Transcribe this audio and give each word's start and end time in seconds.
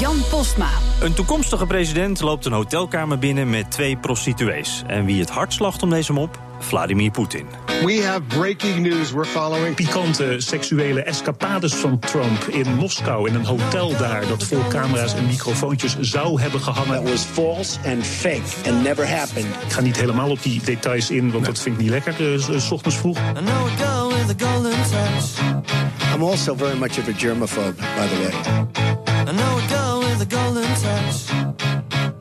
Jan 0.00 0.16
Postma. 0.30 0.68
Een 1.00 1.14
toekomstige 1.14 1.66
president 1.66 2.20
loopt 2.20 2.44
een 2.44 2.52
hotelkamer 2.52 3.18
binnen 3.18 3.50
met 3.50 3.70
twee 3.70 3.96
prostituees. 3.96 4.82
En 4.86 5.04
wie 5.04 5.20
het 5.20 5.30
hart 5.30 5.52
slacht 5.52 5.82
om 5.82 5.90
deze 5.90 6.12
mop? 6.12 6.40
Vladimir 6.58 7.10
Poetin. 7.10 7.46
We 7.84 8.02
have 8.06 8.20
breaking 8.20 8.78
news 8.78 9.12
we're 9.12 9.24
following. 9.24 9.74
Pikante 9.74 10.34
seksuele 10.38 11.02
escapades 11.02 11.74
van 11.74 11.98
Trump 11.98 12.44
in 12.44 12.74
Moskou 12.74 13.28
in 13.28 13.34
een 13.34 13.44
hotel 13.44 13.96
daar 13.96 14.26
dat 14.26 14.44
vol 14.44 14.62
camera's 14.68 15.14
en 15.14 15.26
microfoontjes 15.26 15.96
zou 16.00 16.40
hebben 16.40 16.60
gehangen. 16.60 17.04
That 17.04 17.10
was 17.10 17.24
false 17.24 17.78
and 17.86 18.06
fake 18.06 18.70
and 18.70 18.82
never 18.82 19.08
happened. 19.18 19.54
Ik 19.66 19.72
ga 19.72 19.80
niet 19.80 19.96
helemaal 19.96 20.30
op 20.30 20.42
die 20.42 20.60
details 20.64 21.10
in, 21.10 21.30
want 21.30 21.44
dat 21.44 21.58
vind 21.58 21.76
ik 21.76 21.82
niet 21.82 21.90
lekker, 21.90 22.34
uh, 22.34 22.58
s 22.58 22.70
ochtends 22.70 22.96
vroeg. 22.96 23.18
I 23.18 23.32
know 23.32 23.66
a 23.66 23.86
girl 23.86 24.08
with 24.08 24.42
a 24.42 24.46
golden 24.46 24.72
touch. 24.72 25.40
I'm 26.14 26.22
also 26.22 26.54
very 26.54 26.78
much 26.78 26.98
of 26.98 27.08
a 27.08 27.12
germaphobe, 27.18 27.76
by 27.76 28.06
the 28.06 28.16
way. 28.20 28.66
the 30.18 30.24
golden 30.24 30.64
touch. 30.76 31.45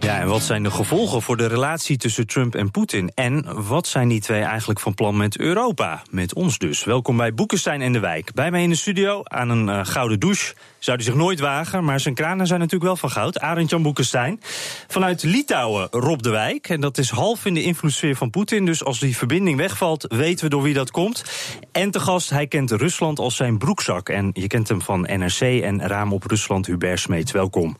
Ja, 0.06 0.20
en 0.20 0.28
wat 0.28 0.42
zijn 0.42 0.64
de 0.64 0.72
gevolgen 0.72 1.22
voor 1.22 1.38
de 1.38 1.46
relatie 1.46 1.98
tussen 1.98 2.28
Trump 2.28 2.56
en 2.56 2.72
Poetin? 2.72 3.12
En 3.16 3.68
wat 3.68 3.88
zijn 3.88 4.08
die 4.08 4.22
twee 4.22 4.42
eigenlijk 4.42 4.80
van 4.80 4.94
plan 4.94 5.18
met 5.18 5.38
Europa? 5.38 6.02
Met 6.10 6.34
ons 6.34 6.58
dus. 6.58 6.84
Welkom 6.84 7.18
bij 7.18 7.34
Boekenstein 7.34 7.82
en 7.82 7.94
de 7.94 8.00
Wijk. 8.00 8.34
Bij 8.34 8.52
mij 8.52 8.64
in 8.64 8.70
de 8.70 8.76
studio 8.76 9.22
aan 9.24 9.50
een 9.50 9.68
uh, 9.68 9.86
gouden 9.86 10.20
douche. 10.20 10.54
Zou 10.80 10.98
hij 10.98 11.06
zich 11.06 11.16
nooit 11.16 11.40
wagen, 11.40 11.84
maar 11.84 12.00
zijn 12.00 12.14
kranen 12.14 12.48
zijn 12.48 12.60
natuurlijk 12.60 12.86
wel 12.86 12.96
van 12.96 13.10
goud. 13.10 13.40
Arend 13.40 13.70
Jan 13.70 13.82
Boekenstein. 13.82 14.42
Vanuit 14.88 15.24
Litouwen 15.24 15.88
Rob 15.92 16.22
de 16.22 16.30
Wijk. 16.30 16.70
En 16.70 16.82
dat 16.82 16.98
is 16.98 17.10
half 17.10 17.46
in 17.46 17.54
de 17.54 17.64
invloedssfeer 17.64 18.16
van 18.16 18.30
Poetin. 18.30 18.66
Dus 18.66 18.84
als 18.84 19.00
die 19.00 19.18
verbinding 19.18 19.58
wegvalt, 19.58 20.06
weten 20.08 20.44
we 20.44 20.50
door 20.50 20.62
wie 20.62 20.74
dat 20.74 20.92
komt. 20.92 21.24
En 21.72 21.92
te 21.92 22.00
gast, 22.00 22.30
hij 22.30 22.48
kent 22.48 22.72
Rusland 22.72 23.20
als 23.20 23.36
zijn 23.36 23.58
broekzak. 23.58 24.10
En 24.10 24.30
je 24.34 24.48
kent 24.48 24.68
hem 24.68 24.82
van 24.82 25.02
NRC 25.02 25.40
en 25.40 25.88
Raam 25.88 26.14
op 26.14 26.24
Rusland, 26.24 26.66
Hubert 26.66 27.00
Smeets. 27.00 27.32
Welkom. 27.32 27.78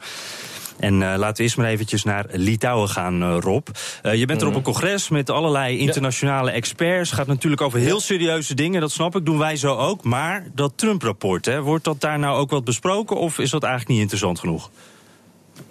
En 0.80 0.94
uh, 0.94 1.00
laten 1.00 1.36
we 1.36 1.44
eerst 1.44 1.58
maar 1.58 1.68
eventjes 1.68 2.04
naar 2.04 2.26
Litouwen 2.32 2.90
gaan, 2.90 3.22
uh, 3.22 3.38
Rob. 3.40 3.68
Uh, 4.04 4.14
je 4.14 4.26
bent 4.26 4.42
er 4.42 4.48
op 4.48 4.56
een 4.56 4.62
congres 4.62 5.10
met 5.10 5.30
allerlei 5.30 5.78
internationale 5.78 6.52
experts. 6.52 7.12
Gaat 7.12 7.28
natuurlijk 7.28 7.62
over 7.62 7.80
heel 7.80 8.00
serieuze 8.00 8.54
dingen, 8.54 8.82
dat 8.82 8.92
snap 8.92 9.16
ik, 9.16 9.26
doen 9.26 9.38
wij 9.38 9.56
zo 9.56 9.76
ook. 9.76 10.04
Maar 10.04 10.48
dat 10.54 10.74
Trump-rapport, 10.76 11.60
wordt 11.60 11.84
dat 11.84 12.02
daar 12.02 12.20
nou 12.20 12.38
ook 12.38 12.50
wat 12.50 12.64
besproken... 12.64 13.18
of 13.18 13.40
is 13.40 13.50
dat 13.50 13.64
eigenlijk 13.64 13.92
niet 13.92 14.02
interessant 14.02 14.40
genoeg? 14.40 14.70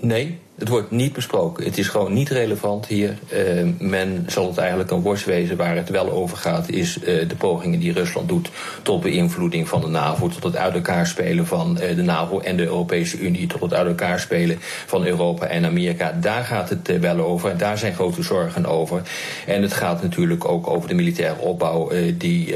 Nee, 0.00 0.38
het 0.58 0.68
wordt 0.68 0.90
niet 0.90 1.12
besproken. 1.12 1.64
Het 1.64 1.78
is 1.78 1.88
gewoon 1.88 2.12
niet 2.12 2.28
relevant 2.28 2.86
hier. 2.86 3.18
Uh, 3.32 3.70
men 3.78 4.24
zal 4.28 4.46
het 4.46 4.58
eigenlijk 4.58 4.90
een 4.90 5.00
worst 5.00 5.24
wezen. 5.24 5.56
Waar 5.56 5.76
het 5.76 5.88
wel 5.88 6.10
over 6.10 6.36
gaat, 6.36 6.68
is 6.68 6.98
uh, 6.98 7.04
de 7.28 7.36
pogingen 7.38 7.80
die 7.80 7.92
Rusland 7.92 8.28
doet 8.28 8.50
tot 8.82 9.02
beïnvloeding 9.02 9.68
van 9.68 9.80
de 9.80 9.86
NAVO. 9.86 10.28
Tot 10.28 10.42
het 10.42 10.56
uit 10.56 10.74
elkaar 10.74 11.06
spelen 11.06 11.46
van 11.46 11.78
uh, 11.82 11.96
de 11.96 12.02
NAVO 12.02 12.40
en 12.40 12.56
de 12.56 12.62
Europese 12.62 13.18
Unie. 13.18 13.46
Tot 13.46 13.60
het 13.60 13.74
uit 13.74 13.86
elkaar 13.86 14.20
spelen 14.20 14.56
van 14.86 15.06
Europa 15.06 15.46
en 15.46 15.64
Amerika. 15.64 16.12
Daar 16.20 16.44
gaat 16.44 16.68
het 16.68 16.98
wel 17.00 17.20
over. 17.20 17.50
En 17.50 17.58
daar 17.58 17.78
zijn 17.78 17.94
grote 17.94 18.22
zorgen 18.22 18.66
over. 18.66 19.02
En 19.46 19.62
het 19.62 19.72
gaat 19.72 20.02
natuurlijk 20.02 20.48
ook 20.48 20.66
over 20.66 20.88
de 20.88 20.94
militaire 20.94 21.40
opbouw 21.40 21.90
die. 22.18 22.54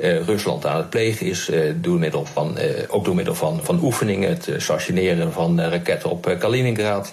Uh, 0.00 0.26
Rusland 0.26 0.66
aan 0.66 0.76
het 0.76 0.90
plegen 0.90 1.26
is. 1.26 1.48
Uh, 1.48 1.72
door 1.76 1.98
middel 1.98 2.24
van, 2.24 2.54
uh, 2.58 2.64
ook 2.88 3.04
door 3.04 3.14
middel 3.14 3.34
van, 3.34 3.60
van 3.62 3.80
oefeningen, 3.82 4.28
het 4.28 4.50
stationeren 4.56 5.32
van 5.32 5.60
raketten 5.60 6.10
op 6.10 6.36
Kaliningrad. 6.38 7.12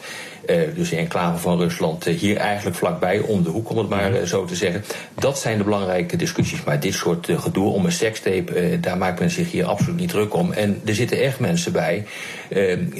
dus 0.75 0.89
de 0.89 0.95
enclave 0.95 1.37
van 1.37 1.57
Rusland 1.57 2.05
hier 2.05 2.37
eigenlijk 2.37 2.77
vlakbij, 2.77 3.19
om 3.19 3.43
de 3.43 3.49
hoek 3.49 3.69
om 3.69 3.77
het 3.77 3.89
maar 3.89 4.25
zo 4.25 4.45
te 4.45 4.55
zeggen. 4.55 4.83
Dat 5.19 5.39
zijn 5.39 5.57
de 5.57 5.63
belangrijke 5.63 6.15
discussies. 6.15 6.63
Maar 6.63 6.79
dit 6.79 6.93
soort 6.93 7.27
gedoe 7.31 7.73
om 7.73 7.85
een 7.85 7.91
sekstape, 7.91 8.79
daar 8.79 8.97
maakt 8.97 9.19
men 9.19 9.29
zich 9.29 9.51
hier 9.51 9.65
absoluut 9.65 9.99
niet 9.99 10.09
druk 10.09 10.33
om. 10.33 10.51
En 10.51 10.81
er 10.85 10.95
zitten 10.95 11.21
echt 11.21 11.39
mensen 11.39 11.71
bij 11.71 12.05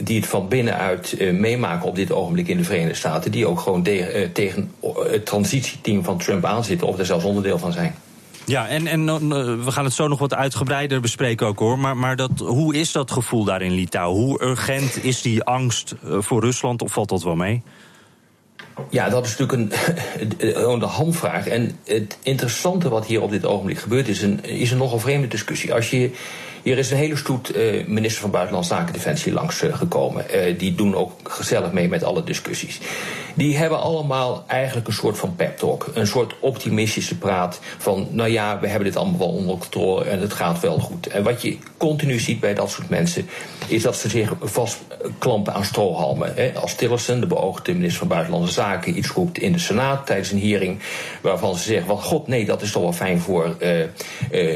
die 0.03 0.19
het 0.19 0.28
van 0.28 0.47
binnenuit 0.47 1.17
meemaken 1.31 1.88
op 1.88 1.96
dit 1.96 2.12
ogenblik 2.12 2.47
in 2.47 2.57
de 2.57 2.63
Verenigde 2.63 2.96
Staten. 2.96 3.31
Die 3.31 3.47
ook 3.47 3.59
gewoon 3.59 3.84
tegen 4.34 4.72
het 5.09 5.25
transitieteam 5.25 6.03
van 6.03 6.17
Trump 6.17 6.46
aanzitten 6.46 6.88
of 6.88 6.97
er 6.97 7.06
zelfs 7.06 7.25
onderdeel 7.25 7.57
van 7.57 7.72
zijn. 7.72 7.96
Ja, 8.46 8.68
en, 8.68 8.88
en 8.88 9.06
we 9.66 9.72
gaan 9.72 9.84
het 9.84 9.94
zo 9.94 10.08
nog 10.08 10.20
wat 10.20 10.34
uitgebreider 10.34 11.02
bespreken 11.02 11.48
ook 11.48 11.60
hoor. 11.60 11.80
Maar, 11.80 11.98
maar 11.98 12.16
dat, 12.16 12.32
hoe 12.38 12.76
is 12.76 12.92
dat 12.92 13.12
gevoel 13.12 13.44
daar 13.44 13.62
in 13.62 13.72
Litouwen? 13.72 14.24
Hoe 14.24 14.44
urgent 14.44 15.04
is 15.04 15.22
die 15.22 15.44
angst 15.44 15.96
voor 16.04 16.42
Rusland 16.42 16.82
of 16.82 16.92
valt 16.92 17.10
dat 17.10 17.24
wel 17.24 17.36
mee? 17.36 17.64
Ja, 18.90 19.10
dat 19.10 19.26
is 19.26 19.38
natuurlijk 19.38 19.74
een, 20.38 20.80
de 20.80 20.86
hamvraag. 20.86 21.48
En 21.48 21.78
het 21.86 22.18
interessante 22.24 22.90
wat 22.90 23.06
hier 23.06 23.22
op 23.22 23.32
dit 23.32 23.46
ogenblik 23.46 23.78
gebeurt, 23.78 24.08
is 24.08 24.22
een, 24.22 24.44
is 24.44 24.72
een 24.72 24.78
nogal 24.78 25.00
vreemde 25.00 25.28
discussie. 25.28 25.74
Als 25.74 25.90
je. 25.90 26.12
Hier 26.66 26.78
is 26.78 26.92
een 26.92 26.98
hele 26.98 27.16
stoet 27.16 27.56
uh, 27.56 27.88
minister 27.88 28.22
van 28.22 28.31
Buitenlandse 28.31 28.74
Zaken 28.74 28.94
Defensie 28.94 29.34
langs 29.34 29.64
uh, 29.64 29.76
gekomen. 29.76 30.26
Uh, 30.36 30.59
die 30.59 30.76
doen 30.76 30.96
ook 30.96 31.12
gezellig 31.24 31.72
mee 31.72 31.88
met 31.88 32.03
alle 32.03 32.24
discussies. 32.24 32.80
Die 33.36 33.58
hebben 33.58 33.80
allemaal 33.80 34.44
eigenlijk 34.48 34.88
een 34.88 34.94
soort 34.94 35.18
van 35.18 35.36
pep 35.36 35.58
talk. 35.58 35.92
Een 35.94 36.08
soort 36.08 36.36
optimistische 36.40 37.18
praat 37.18 37.59
van, 37.78 38.08
nou 38.12 38.30
ja, 38.30 38.59
we 38.59 38.68
hebben 38.68 38.88
dit 38.88 38.98
allemaal 38.98 39.20
wel 39.20 39.28
onder 39.28 39.58
controle 39.58 40.06
en 40.06 40.20
het 40.20 40.34
gaat 40.34 40.59
wel 40.59 40.80
goed. 40.80 41.08
En 41.08 41.24
wat 41.24 41.42
je 41.42 41.58
continu 41.78 42.20
ziet 42.20 42.40
bij 42.40 42.53
dat 42.53 42.72
soort 42.72 42.90
mensen, 42.90 43.30
is 43.68 43.82
dat 43.82 43.96
ze 43.96 44.09
zich 44.09 44.34
vastklampen 44.42 45.53
aan 45.53 45.66
strohalmen. 45.66 46.34
Hè. 46.36 46.52
Als 46.53 46.76
Tillerson, 46.76 47.20
de 47.20 47.28
beoogde 47.28 47.74
minister 47.74 48.00
van 48.00 48.08
Buitenlandse 48.08 48.53
Zaken, 48.53 48.97
iets 48.97 49.09
roept 49.09 49.38
in 49.38 49.52
de 49.52 49.59
Senaat 49.59 50.06
tijdens 50.06 50.32
een 50.32 50.42
hearing, 50.42 50.80
waarvan 51.22 51.56
ze 51.56 51.64
zeggen, 51.64 51.88
van 51.88 52.02
god 52.02 52.28
nee, 52.28 52.46
dat 52.46 52.62
is 52.62 52.72
toch 52.72 52.82
wel 52.82 52.94
fijn 52.94 53.20
voor, 53.20 53.56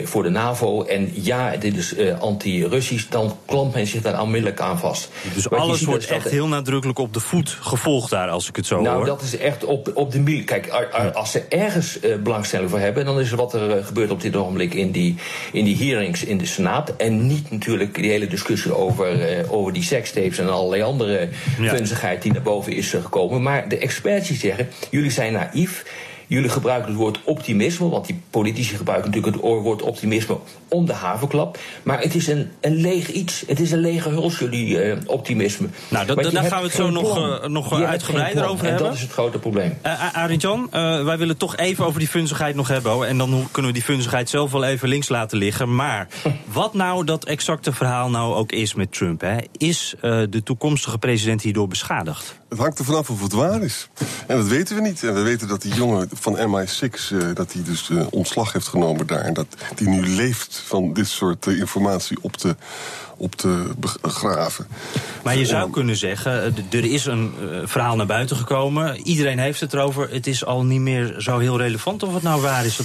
voor 0.03 0.23
de 0.23 0.29
NAVO. 0.29 0.83
En 0.83 1.09
ja, 1.13 1.55
dit 1.55 1.77
is 1.77 1.93
uh, 1.99 2.19
anti-Russisch, 2.19 3.09
dan 3.09 3.37
klampt 3.45 3.75
men 3.75 3.87
zich 3.87 4.01
daar 4.01 4.21
onmiddellijk 4.21 4.61
aan 4.61 4.79
vast. 4.79 5.09
Dus 5.33 5.45
Wat 5.45 5.59
alles 5.59 5.81
wordt 5.81 6.05
echt 6.05 6.23
dat... 6.23 6.31
heel 6.31 6.47
nadrukkelijk 6.47 6.99
op 6.99 7.13
de 7.13 7.19
voet 7.19 7.57
gevolgd 7.61 8.09
daar, 8.09 8.29
als 8.29 8.47
ik 8.47 8.55
het 8.55 8.65
zo 8.65 8.81
nou, 8.81 8.95
hoor. 8.95 9.05
dat 9.05 9.21
is 9.21 9.37
echt 9.37 9.65
op, 9.65 9.91
op 9.93 10.11
de 10.11 10.43
Kijk, 10.45 10.89
als 11.13 11.31
ze 11.31 11.43
ergens 11.49 11.99
uh, 12.03 12.15
belangstelling 12.15 12.69
voor 12.69 12.79
hebben, 12.79 13.05
dan 13.05 13.19
is 13.19 13.31
wat 13.31 13.53
er 13.53 13.77
uh, 13.77 13.85
gebeurt 13.85 14.11
op 14.11 14.21
dit 14.21 14.35
ogenblik 14.35 14.73
in 14.73 14.91
die, 14.91 15.15
in 15.51 15.63
die 15.63 15.77
hearings 15.77 16.23
in 16.23 16.37
de 16.37 16.45
Senaat. 16.45 16.95
En 16.95 17.27
niet 17.27 17.51
natuurlijk 17.51 17.95
die 17.95 18.09
hele 18.09 18.27
discussie 18.27 18.75
over, 18.75 19.39
uh, 19.39 19.51
over 19.51 19.73
die 19.73 19.83
sekstapes 19.83 20.37
en 20.37 20.49
allerlei 20.49 20.81
andere 20.81 21.29
ja. 21.59 21.75
vunzigheid 21.75 22.21
die 22.21 22.33
naar 22.33 22.41
boven 22.41 22.73
is 22.73 22.89
gekomen. 22.89 23.41
Maar 23.41 23.69
de 23.69 23.77
experts 23.77 24.27
die 24.27 24.37
zeggen, 24.37 24.67
jullie 24.89 25.11
zijn 25.11 25.33
naïef. 25.33 25.85
Jullie 26.29 26.49
gebruiken 26.49 26.89
het 26.89 26.97
woord 26.97 27.19
optimisme, 27.23 27.89
want 27.89 28.05
die 28.05 28.21
politici 28.29 28.75
gebruiken 28.75 29.11
natuurlijk 29.11 29.35
het 29.35 29.45
woord 29.45 29.81
optimisme 29.81 30.37
om 30.67 30.85
de 30.85 30.93
havenklap. 30.93 31.59
Maar 31.83 32.01
het 32.01 32.15
is 32.15 32.27
een, 32.27 32.51
een 32.61 32.75
leeg 32.75 33.11
iets. 33.11 33.43
Het 33.47 33.59
is 33.59 33.71
een 33.71 33.79
lege 33.79 34.09
huls, 34.09 34.39
jullie 34.39 34.85
uh, 34.85 34.97
optimisme. 35.05 35.67
Nou, 35.87 36.05
dat, 36.05 36.31
daar 36.31 36.43
gaan 36.43 36.59
we 36.59 36.65
het 36.65 36.75
zo 36.75 36.89
nog, 36.89 37.17
uh, 37.17 37.45
nog 37.45 37.81
uitgebreider 37.81 38.47
over 38.47 38.65
en 38.65 38.69
hebben. 38.69 38.87
dat 38.87 38.95
is 38.95 39.01
het 39.01 39.11
grote 39.11 39.39
probleem. 39.39 39.77
Uh, 39.85 40.15
Arend 40.15 40.41
Jan, 40.41 40.67
wij 41.05 41.17
willen 41.17 41.37
toch 41.37 41.57
even 41.57 41.85
over 41.85 41.99
die 41.99 42.07
funzigheid 42.07 42.55
nog 42.55 42.67
hebben. 42.67 43.07
En 43.07 43.17
dan 43.17 43.47
kunnen 43.51 43.71
we 43.71 43.77
die 43.77 43.87
funzigheid 43.87 44.29
zelf 44.29 44.51
wel 44.51 44.63
even 44.63 44.87
links 44.87 45.09
laten 45.09 45.37
liggen. 45.37 45.75
Maar 45.75 46.07
wat 46.51 46.73
nou 46.73 47.05
dat 47.05 47.25
exacte 47.25 47.73
verhaal 47.73 48.09
nou 48.09 48.35
ook 48.35 48.51
is 48.51 48.73
met 48.73 48.91
Trump? 48.91 49.21
Hè? 49.21 49.37
Is 49.57 49.95
de 50.01 50.41
toekomstige 50.43 50.97
president 50.97 51.41
hierdoor 51.41 51.67
beschadigd? 51.67 52.37
Het 52.49 52.57
hangt 52.57 52.79
er 52.79 52.85
vanaf 52.85 53.09
of 53.09 53.21
het 53.21 53.31
waar 53.31 53.61
is. 53.61 53.89
En 54.27 54.37
dat 54.37 54.47
weten 54.47 54.75
we 54.75 54.81
niet. 54.81 55.03
En 55.03 55.13
we 55.13 55.21
weten 55.21 55.47
dat 55.47 55.61
die 55.61 55.73
jongen 55.73 56.09
van 56.19 56.37
MI6, 56.37 57.11
uh, 57.13 57.23
dat 57.33 57.53
hij 57.53 57.63
dus 57.63 57.89
uh, 57.89 58.05
ontslag 58.09 58.53
heeft 58.53 58.67
genomen 58.67 59.07
daar. 59.07 59.21
En 59.21 59.33
dat 59.33 59.47
die 59.75 59.87
nu 59.87 60.07
leeft 60.07 60.63
van 60.65 60.93
dit 60.93 61.07
soort 61.07 61.45
uh, 61.45 61.59
informatie 61.59 62.17
op 62.21 62.37
te, 62.37 62.55
op 63.17 63.35
te 63.35 63.71
begraven. 64.01 64.67
Maar 65.23 65.37
je 65.37 65.45
zou 65.45 65.69
kunnen 65.69 65.95
zeggen, 65.95 66.55
er 66.69 66.85
is 66.85 67.05
een 67.05 67.33
verhaal 67.63 67.95
naar 67.95 68.05
buiten 68.05 68.35
gekomen. 68.35 68.97
Iedereen 69.07 69.39
heeft 69.39 69.59
het 69.59 69.73
erover. 69.73 70.11
Het 70.11 70.27
is 70.27 70.45
al 70.45 70.63
niet 70.63 70.79
meer 70.79 71.15
zo 71.17 71.37
heel 71.37 71.57
relevant 71.57 72.03
of 72.03 72.13
het 72.13 72.23
nou 72.23 72.41
waar 72.41 72.65
is. 72.65 72.79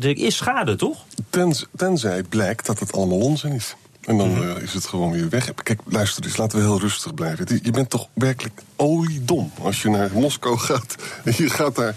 Er 0.00 0.18
is 0.18 0.36
schade, 0.36 0.76
toch? 0.76 0.98
Tenzij, 1.30 1.66
tenzij 1.76 2.22
blijkt 2.22 2.66
dat 2.66 2.78
het 2.78 2.92
allemaal 2.92 3.18
onzin 3.18 3.52
is. 3.52 3.74
En 4.02 4.18
dan 4.18 4.42
uh, 4.42 4.62
is 4.62 4.74
het 4.74 4.86
gewoon 4.86 5.12
weer 5.12 5.28
weg. 5.28 5.54
Kijk, 5.62 5.80
luister 5.84 6.24
eens, 6.24 6.36
laten 6.36 6.58
we 6.58 6.64
heel 6.64 6.80
rustig 6.80 7.14
blijven. 7.14 7.60
Je 7.62 7.70
bent 7.70 7.90
toch 7.90 8.08
werkelijk 8.12 8.60
oliedom 8.76 9.52
als 9.60 9.82
je 9.82 9.88
naar 9.88 10.10
Moskou 10.12 10.58
gaat... 10.58 10.96
en 11.24 11.32
je 11.42 11.50
gaat 11.50 11.76
daar 11.76 11.94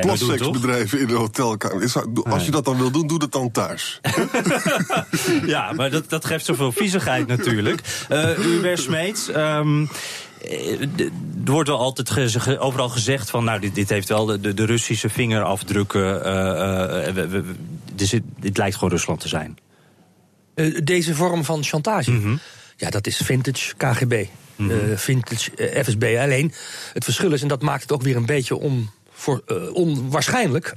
plasseksbedrijven 0.00 1.00
in 1.00 1.08
een 1.08 1.16
hotelkamer. 1.16 1.92
Als 2.24 2.44
je 2.44 2.50
dat 2.50 2.64
dan 2.64 2.76
wil 2.78 2.90
doen, 2.90 3.06
doe 3.06 3.18
dat 3.18 3.32
dan 3.32 3.50
thuis. 3.50 4.00
ja, 5.46 5.72
maar 5.72 5.90
dat, 5.90 6.08
dat 6.10 6.24
geeft 6.24 6.44
zoveel 6.44 6.72
viezigheid 6.72 7.26
natuurlijk. 7.26 8.06
Uh, 8.10 8.76
Smeets... 8.76 9.28
Um, 9.36 9.88
er 11.44 11.52
wordt 11.52 11.68
wel 11.68 11.78
altijd 11.78 12.10
ge- 12.10 12.58
overal 12.58 12.88
gezegd 12.88 13.30
van, 13.30 13.44
nou, 13.44 13.60
dit, 13.60 13.74
dit 13.74 13.88
heeft 13.88 14.08
wel 14.08 14.24
de, 14.26 14.40
de, 14.40 14.54
de 14.54 14.64
Russische 14.64 15.08
vingerafdrukken. 15.08 16.24
eh, 16.24 17.06
eh, 17.08 17.14
we- 17.14 17.28
we- 17.28 17.40
we- 17.42 17.54
dus 17.94 18.10
het, 18.10 18.22
dit 18.38 18.56
lijkt 18.56 18.74
gewoon 18.74 18.90
Rusland 18.90 19.20
te 19.20 19.28
zijn. 19.28 19.58
Eh, 20.54 20.76
deze 20.84 21.14
vorm 21.14 21.44
van 21.44 21.64
chantage. 21.64 22.10
Mhm. 22.10 22.36
Ja, 22.76 22.90
dat 22.90 23.06
is 23.06 23.16
vintage 23.16 23.74
KGB. 23.76 24.24
eh, 24.56 24.96
vintage 24.96 25.50
eh, 25.56 25.84
FSB. 25.84 26.16
Alleen 26.20 26.52
het 26.92 27.04
verschil 27.04 27.32
is, 27.32 27.42
en 27.42 27.48
dat 27.48 27.62
maakt 27.62 27.82
het 27.82 27.92
ook 27.92 28.02
weer 28.02 28.16
een 28.16 28.26
beetje 28.26 28.56
on, 28.56 28.90
voor, 29.12 29.42
onwaarschijnlijk. 29.72 30.74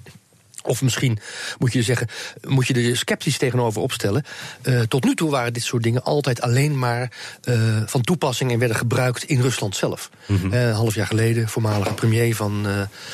Of 0.63 0.81
misschien 0.81 1.19
moet 1.59 1.73
je 1.73 1.83
zeggen, 1.83 2.07
moet 2.41 2.67
je 2.67 2.73
er 2.73 2.97
sceptisch 2.97 3.37
tegenover 3.37 3.81
opstellen. 3.81 4.23
Eh, 4.61 4.81
tot 4.81 5.03
nu 5.03 5.15
toe 5.15 5.31
waren 5.31 5.53
dit 5.53 5.63
soort 5.63 5.83
dingen 5.83 6.03
altijd 6.03 6.41
alleen 6.41 6.79
maar 6.79 7.11
eh, 7.41 7.81
van 7.85 8.01
toepassing 8.01 8.51
en 8.51 8.59
werden 8.59 8.77
gebruikt 8.77 9.23
in 9.23 9.41
Rusland 9.41 9.75
zelf. 9.75 10.09
Eh, 10.27 10.67
een 10.67 10.73
half 10.73 10.95
jaar 10.95 11.07
geleden, 11.07 11.49
voormalige 11.49 11.93
premier 11.93 12.35
van, 12.35 12.67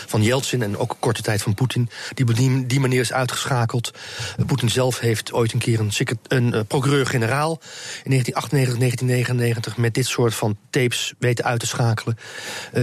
van 0.08 0.24
Yeltsin 0.24 0.64
en 0.64 0.78
ook 0.78 0.96
korte 1.00 1.22
tijd 1.22 1.42
van 1.42 1.54
Poetin, 1.54 1.90
die 2.14 2.28
op 2.28 2.36
die, 2.36 2.66
die 2.66 2.80
manier 2.80 3.00
is 3.00 3.14
uitgeschakeld. 3.14 3.94
Poetin 4.46 4.70
zelf 4.70 5.00
heeft 5.00 5.34
ooit 5.34 5.54
een 5.54 5.60
keer 5.60 5.80
een, 5.80 5.92
een 6.28 6.66
procureur-generaal 6.68 7.52
in 8.04 8.10
1998, 8.10 8.78
1999 8.78 9.78
met 9.78 9.94
dit 9.94 10.06
soort 10.06 10.36
van 10.36 10.58
tapes 10.70 11.14
weten 11.20 11.46
uit 11.46 11.60
te 11.60 11.68
schakelen. 11.68 12.18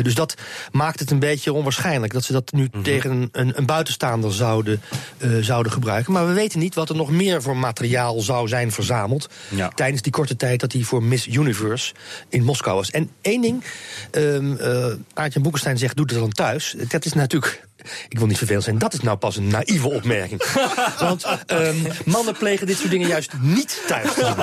Dus 0.02 0.14
dat 0.14 0.34
maakt 0.72 1.00
het 1.00 1.10
een 1.10 1.18
beetje 1.18 1.52
onwaarschijnlijk 1.52 2.12
dat 2.12 2.24
ze 2.24 2.32
dat 2.32 2.52
nu 2.52 2.68
tegen 2.82 3.10
een, 3.10 3.28
een, 3.32 3.58
een 3.58 3.66
buitenstaander 3.66 4.32
zouden, 4.32 4.55
eh, 4.64 5.30
zouden 5.40 5.72
gebruiken. 5.72 6.12
Maar 6.12 6.26
we 6.26 6.32
weten 6.32 6.58
niet 6.58 6.74
wat 6.74 6.88
er 6.88 6.96
nog 6.96 7.10
meer 7.10 7.42
voor 7.42 7.56
materiaal 7.56 8.20
zou 8.20 8.48
zijn 8.48 8.72
verzameld 8.72 9.28
Ja. 9.48 9.68
tijdens 9.68 10.02
die 10.02 10.12
korte 10.12 10.36
tijd 10.36 10.60
dat 10.60 10.72
hij 10.72 10.82
voor 10.82 11.02
Miss 11.02 11.26
Universe 11.26 11.94
in 12.28 12.44
Moskou 12.44 12.76
was. 12.76 12.90
En 12.90 13.10
één 13.20 13.40
ding, 13.40 13.64
um, 14.12 14.52
uh, 14.60 14.86
Aartjan 15.14 15.42
Boekenstein 15.42 15.78
zegt, 15.78 15.96
doet 15.96 16.10
het 16.10 16.18
dan 16.20 16.32
thuis. 16.32 16.74
Dat 16.88 17.04
is 17.04 17.12
natuurlijk 17.12 17.64
ik 18.08 18.18
wil 18.18 18.26
niet 18.26 18.38
vervelend 18.38 18.64
zijn, 18.64 18.78
dat 18.78 18.92
is 18.92 19.00
nou 19.00 19.16
pas 19.16 19.36
een 19.36 19.48
naïeve 19.48 19.88
opmerking. 19.88 20.42
Want 20.98 21.26
um, 21.46 21.86
mannen 22.04 22.36
plegen 22.36 22.66
dit 22.66 22.76
soort 22.76 22.90
dingen 22.90 23.08
juist 23.08 23.32
niet 23.40 23.82
thuis. 23.86 24.14
Dat 24.14 24.36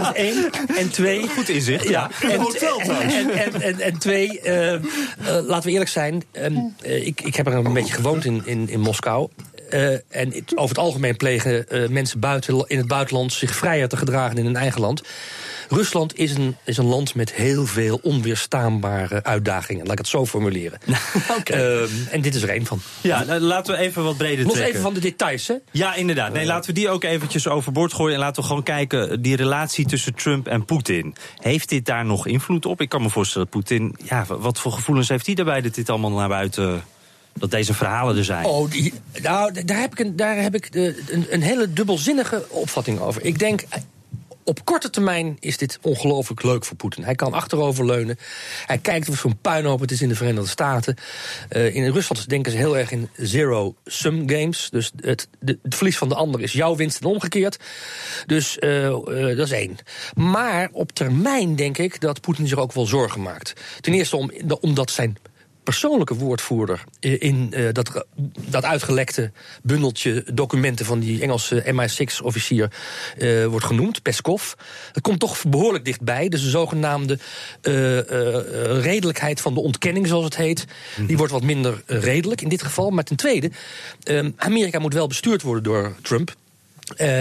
is 0.00 0.12
één. 0.12 0.50
En 0.76 0.90
twee... 0.90 1.28
Goed 1.28 1.48
inzicht. 1.48 1.88
Ja, 1.88 2.10
ja. 2.20 2.28
en, 2.28 2.40
en, 2.40 3.30
en, 3.30 3.60
en, 3.62 3.80
en 3.80 3.98
twee, 3.98 4.40
uh, 4.44 4.72
uh, 4.72 4.80
laten 5.22 5.64
we 5.64 5.70
eerlijk 5.70 5.90
zijn. 5.90 6.22
Um, 6.32 6.74
uh, 6.82 7.06
ik, 7.06 7.20
ik 7.20 7.34
heb 7.34 7.46
er 7.46 7.52
een 7.54 7.72
beetje 7.72 7.94
gewoond 7.94 8.24
in, 8.24 8.42
in, 8.44 8.68
in 8.68 8.80
Moskou. 8.80 9.28
Uh, 9.70 9.92
en 10.08 10.34
over 10.54 10.76
het 10.76 10.84
algemeen 10.84 11.16
plegen 11.16 11.66
uh, 11.68 11.88
mensen 11.88 12.20
buiten, 12.20 12.64
in 12.66 12.78
het 12.78 12.86
buitenland 12.86 13.32
zich 13.32 13.54
vrijer 13.54 13.88
te 13.88 13.96
gedragen 13.96 14.38
in 14.38 14.44
hun 14.44 14.56
eigen 14.56 14.80
land. 14.80 15.02
Rusland 15.70 16.18
is 16.18 16.34
een, 16.34 16.56
is 16.64 16.76
een 16.76 16.84
land 16.84 17.14
met 17.14 17.32
heel 17.32 17.66
veel 17.66 18.00
onweerstaanbare 18.02 19.22
uitdagingen. 19.22 19.82
Laat 19.82 19.92
ik 19.92 19.98
het 19.98 20.08
zo 20.08 20.26
formuleren. 20.26 20.78
okay. 21.38 21.60
uh, 21.60 22.12
en 22.14 22.20
dit 22.20 22.34
is 22.34 22.42
er 22.42 22.48
één 22.48 22.66
van. 22.66 22.80
Ja, 23.00 23.24
nou, 23.24 23.40
laten 23.40 23.74
we 23.74 23.80
even 23.80 24.04
wat 24.04 24.16
breder 24.16 24.44
Los 24.44 24.52
trekken. 24.52 24.70
even 24.70 24.82
van 24.82 24.94
de 24.94 25.00
details, 25.00 25.46
hè? 25.46 25.54
Ja, 25.70 25.94
inderdaad. 25.94 26.32
Nee, 26.32 26.46
laten 26.46 26.74
we 26.74 26.80
die 26.80 26.88
ook 26.88 27.04
eventjes 27.04 27.48
overboord 27.48 27.92
gooien. 27.92 28.14
En 28.14 28.20
laten 28.20 28.42
we 28.42 28.48
gewoon 28.48 28.62
kijken, 28.62 29.22
die 29.22 29.36
relatie 29.36 29.86
tussen 29.86 30.14
Trump 30.14 30.46
en 30.46 30.64
Poetin. 30.64 31.14
Heeft 31.36 31.68
dit 31.68 31.84
daar 31.84 32.04
nog 32.04 32.26
invloed 32.26 32.66
op? 32.66 32.80
Ik 32.80 32.88
kan 32.88 33.02
me 33.02 33.10
voorstellen 33.10 33.48
dat 33.50 33.60
Poetin... 33.60 33.96
Ja, 34.04 34.24
wat 34.28 34.58
voor 34.58 34.72
gevoelens 34.72 35.08
heeft 35.08 35.26
hij 35.26 35.34
daarbij 35.34 35.60
dat 35.60 35.74
dit 35.74 35.90
allemaal 35.90 36.10
naar 36.10 36.28
buiten 36.28 36.82
dat 37.34 37.50
deze 37.50 37.74
verhalen 37.74 38.16
er 38.16 38.24
zijn. 38.24 38.44
Oh, 38.44 38.70
die, 38.70 38.92
nou, 39.22 39.64
daar 39.64 39.80
heb 39.80 39.92
ik, 39.92 39.98
een, 39.98 40.16
daar 40.16 40.36
heb 40.36 40.54
ik 40.54 40.72
de, 40.72 41.02
een, 41.08 41.26
een 41.30 41.42
hele 41.42 41.72
dubbelzinnige 41.72 42.44
opvatting 42.48 43.00
over. 43.00 43.24
Ik 43.24 43.38
denk, 43.38 43.64
op 44.44 44.64
korte 44.64 44.90
termijn 44.90 45.36
is 45.40 45.56
dit 45.56 45.78
ongelooflijk 45.82 46.42
leuk 46.42 46.64
voor 46.64 46.76
Poetin. 46.76 47.04
Hij 47.04 47.14
kan 47.14 47.32
achteroverleunen. 47.32 48.18
Hij 48.66 48.78
kijkt 48.78 49.08
of 49.08 49.18
zo'n 49.18 49.38
puinhoop 49.40 49.80
het 49.80 49.90
is 49.90 50.02
in 50.02 50.08
de 50.08 50.14
Verenigde 50.14 50.48
Staten. 50.48 50.96
Uh, 51.50 51.74
in 51.74 51.92
Rusland 51.92 52.28
denken 52.28 52.52
ze 52.52 52.58
heel 52.58 52.78
erg 52.78 52.90
in 52.90 53.08
zero-sum 53.16 54.30
games. 54.30 54.68
Dus 54.70 54.92
het, 55.00 55.28
het 55.44 55.58
verlies 55.68 55.98
van 55.98 56.08
de 56.08 56.14
ander 56.14 56.40
is 56.40 56.52
jouw 56.52 56.76
winst 56.76 57.00
en 57.00 57.06
omgekeerd. 57.06 57.58
Dus 58.26 58.56
uh, 58.60 58.84
uh, 58.84 59.36
dat 59.36 59.46
is 59.46 59.50
één. 59.50 59.76
Maar 60.14 60.68
op 60.72 60.92
termijn 60.92 61.56
denk 61.56 61.78
ik 61.78 62.00
dat 62.00 62.20
Poetin 62.20 62.48
zich 62.48 62.58
ook 62.58 62.72
wel 62.72 62.86
zorgen 62.86 63.22
maakt. 63.22 63.52
Ten 63.80 63.92
eerste 63.92 64.16
om, 64.16 64.30
omdat 64.60 64.90
zijn 64.90 65.16
persoonlijke 65.70 66.14
woordvoerder 66.14 66.84
in 67.00 67.52
uh, 67.54 67.68
dat, 67.72 68.06
dat 68.48 68.64
uitgelekte 68.64 69.30
bundeltje 69.62 70.24
documenten 70.32 70.86
van 70.86 71.00
die 71.00 71.22
Engelse 71.22 71.64
MI6-officier 71.64 72.72
uh, 73.18 73.46
wordt 73.46 73.66
genoemd, 73.66 74.02
Peskov. 74.02 74.52
Dat 74.92 75.02
komt 75.02 75.20
toch 75.20 75.44
behoorlijk 75.44 75.84
dichtbij. 75.84 76.28
Dus 76.28 76.42
de 76.42 76.50
zogenaamde 76.50 77.18
uh, 77.62 77.98
redelijkheid 78.82 79.40
van 79.40 79.54
de 79.54 79.60
ontkenning, 79.60 80.06
zoals 80.06 80.24
het 80.24 80.36
heet, 80.36 80.64
die 81.06 81.16
wordt 81.16 81.32
wat 81.32 81.42
minder 81.42 81.82
redelijk 81.86 82.40
in 82.40 82.48
dit 82.48 82.62
geval. 82.62 82.90
Maar 82.90 83.04
ten 83.04 83.16
tweede, 83.16 83.50
um, 84.04 84.34
Amerika 84.36 84.78
moet 84.78 84.94
wel 84.94 85.06
bestuurd 85.06 85.42
worden 85.42 85.62
door 85.62 85.96
Trump. 86.02 86.34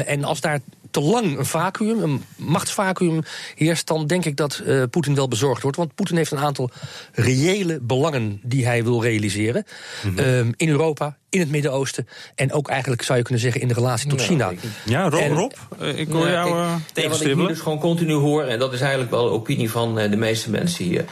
en 0.05 0.23
als 0.23 0.41
daar 0.41 0.59
te 0.91 1.01
lang 1.01 1.37
een 1.37 1.45
vacuüm, 1.45 2.03
een 2.03 2.23
machtsvacuüm 2.35 3.21
heerst, 3.55 3.87
dan 3.87 4.07
denk 4.07 4.25
ik 4.25 4.35
dat 4.35 4.61
uh, 4.65 4.83
Poetin 4.89 5.15
wel 5.15 5.27
bezorgd 5.27 5.61
wordt. 5.61 5.77
Want 5.77 5.95
Poetin 5.95 6.17
heeft 6.17 6.31
een 6.31 6.37
aantal 6.37 6.69
reële 7.13 7.79
belangen 7.81 8.39
die 8.43 8.65
hij 8.65 8.83
wil 8.83 9.03
realiseren. 9.03 9.63
Mm-hmm. 10.03 10.25
Um, 10.25 10.53
in 10.57 10.69
Europa, 10.69 11.17
in 11.29 11.39
het 11.39 11.49
Midden-Oosten 11.49 12.07
en 12.35 12.53
ook 12.53 12.69
eigenlijk 12.69 13.01
zou 13.01 13.17
je 13.17 13.23
kunnen 13.23 13.43
zeggen 13.43 13.61
in 13.61 13.67
de 13.67 13.73
relatie 13.73 14.09
tot 14.09 14.19
ja, 14.19 14.25
China. 14.25 14.51
Ja, 14.85 15.09
Rob, 15.09 15.21
en, 15.21 15.33
Rob 15.33 15.51
ik 15.95 16.09
hoor 16.09 16.27
ja, 16.27 16.31
jou 16.31 16.49
uh, 16.49 16.73
ja, 16.93 17.09
Wat 17.09 17.21
ik 17.21 17.35
hier 17.35 17.47
dus 17.47 17.59
gewoon 17.59 17.79
continu 17.79 18.13
hoor, 18.13 18.43
en 18.43 18.59
dat 18.59 18.73
is 18.73 18.81
eigenlijk 18.81 19.11
wel 19.11 19.23
de 19.23 19.29
opinie 19.29 19.71
van 19.71 19.95
de 19.95 20.17
meeste 20.17 20.49
mensen 20.49 20.85
hier 20.85 21.05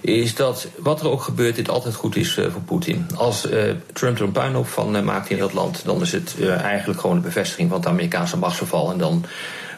is 0.00 0.34
dat 0.34 0.68
wat 0.78 1.00
er 1.00 1.10
ook 1.10 1.22
gebeurt, 1.22 1.56
dit 1.56 1.68
altijd 1.68 1.94
goed 1.94 2.16
is 2.16 2.36
uh, 2.36 2.50
voor 2.50 2.60
Poetin. 2.60 3.06
Als 3.16 3.50
uh, 3.50 3.62
Trump 3.92 4.18
er 4.18 4.24
een 4.24 4.32
puinhoop 4.32 4.68
van 4.68 4.96
uh, 4.96 5.02
maakt 5.02 5.30
in 5.30 5.40
het 5.40 5.52
land, 5.52 5.84
dan 5.84 6.00
is 6.00 6.12
het 6.12 6.34
eigenlijk 6.62 7.00
gewoon 7.00 7.16
een 7.16 7.22
bevestiging 7.22 7.68
van 7.68 7.78
het 7.78 7.88
Amerikaanse 7.88 8.36
machtsverval. 8.36 8.92
En 8.92 8.98
dan 8.98 9.24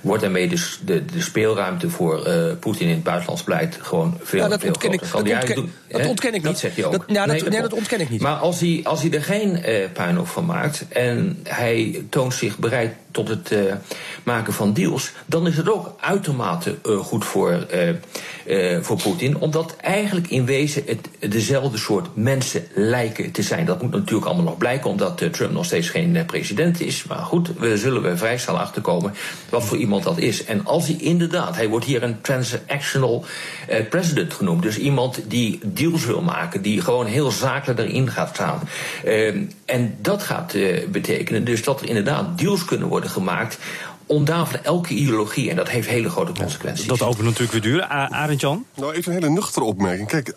wordt 0.02 0.22
daarmee 0.22 0.48
dus 0.48 0.80
de, 0.84 1.04
de 1.04 1.20
speelruimte 1.20 1.90
voor 1.90 2.28
uh, 2.28 2.52
Poetin 2.60 2.86
in 2.86 2.94
het 2.94 3.02
buitenlands 3.02 3.44
beleid 3.44 3.78
gewoon 3.80 4.18
veel, 4.22 4.40
ja, 4.40 4.48
dat 4.48 4.60
veel 4.60 4.68
ontken 4.68 4.98
groter. 4.98 5.26
Ik, 5.26 5.32
dat, 5.32 5.40
ontken, 5.40 5.54
doen, 5.54 5.72
dat 5.88 6.06
ontken 6.06 6.34
ik 6.34 6.42
dat 6.42 6.52
niet. 6.52 6.60
zeg 6.60 6.76
je 6.76 6.84
ook. 6.84 6.92
Dat, 6.92 7.02
ja, 7.06 7.14
dat, 7.14 7.26
nee, 7.26 7.40
dat, 7.40 7.52
nee, 7.52 7.60
dat 7.60 7.72
ontken 7.72 8.00
ik 8.00 8.10
niet. 8.10 8.20
Maar 8.20 8.36
als 8.36 8.60
hij, 8.60 8.80
als 8.84 9.02
hij 9.02 9.10
er 9.10 9.22
geen 9.22 9.62
uh, 9.68 9.90
puinhoop 9.92 10.28
van 10.28 10.44
maakt 10.44 10.84
en 10.88 11.38
hij 11.42 12.04
toont 12.08 12.34
zich 12.34 12.58
bereid 12.58 12.94
tot 13.10 13.28
het 13.28 13.50
uh, 13.50 13.72
maken 14.22 14.52
van 14.52 14.72
deals, 14.72 15.12
dan 15.26 15.46
is 15.46 15.56
het 15.56 15.70
ook 15.70 15.94
uitermate 16.00 16.76
uh, 16.86 16.98
goed 16.98 17.24
voor, 17.24 17.66
uh, 18.46 18.78
voor 18.80 18.96
Poetin. 19.02 19.36
Omdat 19.38 19.76
eigenlijk 19.76 20.28
in 20.28 20.44
wezen 20.44 20.82
het 20.86 21.32
dezelfde 21.32 21.78
soort 21.78 22.08
mensen 22.14 22.66
lijken 22.74 23.30
te 23.30 23.42
zijn. 23.42 23.66
Dat 23.66 23.82
moet 23.82 23.90
natuurlijk 23.90 24.26
allemaal 24.26 24.44
nog 24.44 24.58
blijken, 24.58 24.90
omdat 24.90 25.22
Trump 25.32 25.52
nog 25.52 25.64
steeds 25.64 25.88
geen 25.88 26.24
president 26.26 26.80
is. 26.80 27.04
Maar 27.04 27.18
goed, 27.18 27.50
we 27.58 27.76
zullen 27.76 28.02
we 28.02 28.16
vrij 28.16 28.38
snel 28.38 28.58
achterkomen 28.58 29.14
wat 29.48 29.64
voor 29.64 29.76
iemand 29.76 29.91
dat 30.00 30.18
is. 30.18 30.44
En 30.44 30.64
als 30.64 30.86
hij 30.86 30.96
inderdaad, 30.96 31.56
hij 31.56 31.68
wordt 31.68 31.86
hier 31.86 32.02
een 32.02 32.20
transactional 32.20 33.24
president 33.90 34.34
genoemd. 34.34 34.62
Dus 34.62 34.78
iemand 34.78 35.20
die 35.28 35.60
deals 35.64 36.04
wil 36.04 36.22
maken, 36.22 36.62
die 36.62 36.80
gewoon 36.80 37.06
heel 37.06 37.30
zakelijk 37.30 37.78
erin 37.78 38.10
gaat 38.10 38.28
staan. 38.28 38.60
en 39.64 39.96
dat 40.00 40.22
gaat 40.22 40.56
betekenen 40.88 41.44
dus 41.44 41.64
dat 41.64 41.80
er 41.80 41.88
inderdaad 41.88 42.38
deals 42.38 42.64
kunnen 42.64 42.88
worden 42.88 43.10
gemaakt 43.10 43.58
ontdafelen 44.06 44.64
elke 44.64 44.94
ideologie. 44.94 45.50
En 45.50 45.56
dat 45.56 45.68
heeft 45.68 45.88
hele 45.88 46.10
grote 46.10 46.32
consequenties. 46.32 46.86
Dat 46.86 47.02
opent 47.02 47.24
natuurlijk 47.24 47.52
weer 47.52 47.60
duur. 47.60 47.84
Arend 47.84 48.40
Jan? 48.40 48.64
Nou, 48.74 48.92
even 48.92 49.12
een 49.12 49.22
hele 49.22 49.34
nuchtere 49.34 49.64
opmerking. 49.64 50.08
Kijk, 50.08 50.34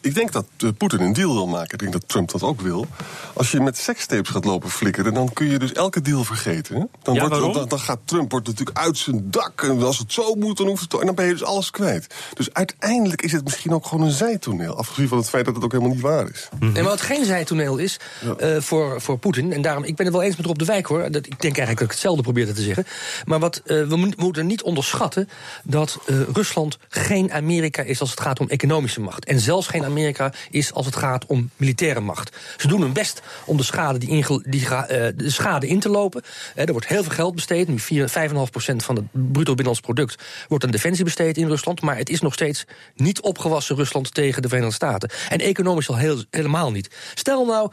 ik 0.00 0.14
denk 0.14 0.32
dat 0.32 0.46
uh, 0.64 0.70
Poetin 0.78 1.00
een 1.00 1.12
deal 1.12 1.32
wil 1.32 1.46
maken. 1.46 1.72
Ik 1.72 1.78
denk 1.78 1.92
dat 1.92 2.08
Trump 2.08 2.30
dat 2.30 2.42
ook 2.42 2.60
wil. 2.60 2.86
Als 3.34 3.50
je 3.50 3.60
met 3.60 3.78
sekstapes 3.78 4.28
gaat 4.28 4.44
lopen 4.44 4.70
flikkeren, 4.70 5.14
dan 5.14 5.32
kun 5.32 5.50
je 5.50 5.58
dus 5.58 5.72
elke 5.72 6.00
deal 6.00 6.24
vergeten. 6.24 6.76
Hè? 6.76 6.84
Dan, 7.02 7.14
ja, 7.14 7.28
wordt, 7.28 7.54
dan, 7.54 7.68
dan, 7.68 7.80
gaat 7.80 7.98
Trump 8.04 8.30
wordt 8.30 8.46
natuurlijk 8.46 8.78
uit 8.78 8.98
zijn 8.98 9.30
dak. 9.30 9.62
En 9.62 9.82
als 9.82 9.98
het 9.98 10.12
zo 10.12 10.34
moet, 10.34 10.56
dan 10.56 10.66
hoeft 10.66 10.82
het. 10.82 11.00
En 11.00 11.06
dan 11.06 11.14
ben 11.14 11.26
je 11.26 11.32
dus 11.32 11.44
alles 11.44 11.70
kwijt. 11.70 12.14
Dus 12.34 12.52
uiteindelijk 12.52 13.22
is 13.22 13.32
het 13.32 13.44
misschien 13.44 13.74
ook 13.74 13.86
gewoon 13.86 14.06
een 14.06 14.12
zijtoneel. 14.12 14.76
Afgezien 14.76 15.08
van 15.08 15.18
het 15.18 15.28
feit 15.28 15.44
dat 15.44 15.54
het 15.54 15.64
ook 15.64 15.72
helemaal 15.72 15.92
niet 15.92 16.02
waar 16.02 16.30
is. 16.30 16.48
Nee, 16.58 16.72
maar 16.72 16.82
wat 16.82 17.00
geen 17.00 17.24
zijtoneel 17.24 17.76
is 17.76 18.00
ja. 18.38 18.54
uh, 18.54 18.60
voor, 18.60 19.00
voor 19.00 19.18
Poetin. 19.18 19.52
En 19.52 19.62
daarom, 19.62 19.84
ik 19.84 19.96
ben 19.96 20.06
het 20.06 20.14
wel 20.14 20.24
eens 20.24 20.36
met 20.36 20.46
Rob 20.46 20.58
de 20.58 20.64
Wijk 20.64 20.86
hoor. 20.86 21.10
Dat, 21.10 21.26
ik 21.26 21.40
denk 21.40 21.42
eigenlijk 21.42 21.78
dat 21.78 21.86
ik 21.86 21.90
hetzelfde 21.90 22.22
probeerde 22.22 22.52
te 22.52 22.62
zeggen. 22.62 22.86
Maar 23.24 23.38
wat, 23.38 23.62
uh, 23.64 23.86
we 23.88 23.96
mo 23.96 24.08
moeten 24.16 24.46
niet 24.46 24.62
onderschatten 24.62 25.28
dat 25.62 25.98
uh, 26.06 26.20
Rusland 26.32 26.78
geen 26.88 27.32
Amerika 27.32 27.82
is 27.82 28.00
als 28.00 28.10
het 28.10 28.20
gaat 28.20 28.40
om 28.40 28.48
economische 28.48 29.00
macht. 29.00 29.24
En 29.24 29.40
zelfs 29.40 29.66
geen 29.66 29.84
Amerika 29.84 30.32
is 30.50 30.72
als 30.72 30.86
het 30.86 30.96
gaat 30.96 31.26
om 31.26 31.50
militaire 31.56 32.00
macht. 32.00 32.36
Ze 32.56 32.68
doen 32.68 32.80
hun 32.80 32.92
best 32.92 33.22
om 33.44 33.56
de 33.56 33.62
schade, 33.62 33.98
die 33.98 34.26
die, 34.42 34.60
uh, 34.60 34.76
de 34.88 35.30
schade 35.30 35.66
in 35.66 35.80
te 35.80 35.88
lopen. 35.88 36.22
er 36.54 36.72
wordt 36.72 36.86
heel 36.86 37.02
veel 37.02 37.12
geld 37.12 37.34
besteed. 37.34 37.68
Nu 37.68 37.78
5,5% 37.80 38.76
van 38.76 38.96
het 38.96 39.04
bruto 39.12 39.54
binnenlands 39.54 39.80
product 39.80 40.22
wordt 40.48 40.64
aan 40.64 40.70
defensie 40.70 41.04
besteed 41.04 41.36
in 41.36 41.48
Rusland. 41.48 41.80
Maar 41.80 41.96
het 41.96 42.08
is 42.08 42.20
nog 42.20 42.32
steeds 42.32 42.64
niet 42.94 43.20
opgewassen 43.20 43.76
Rusland 43.76 44.14
tegen 44.14 44.42
de 44.42 44.48
Verenigde 44.48 44.74
Staten. 44.74 45.10
En 45.28 45.38
economisch 45.38 45.88
al 45.88 45.96
heel, 45.96 46.24
helemaal 46.30 46.70
niet. 46.70 46.90
Stel 47.14 47.46
nou 47.46 47.70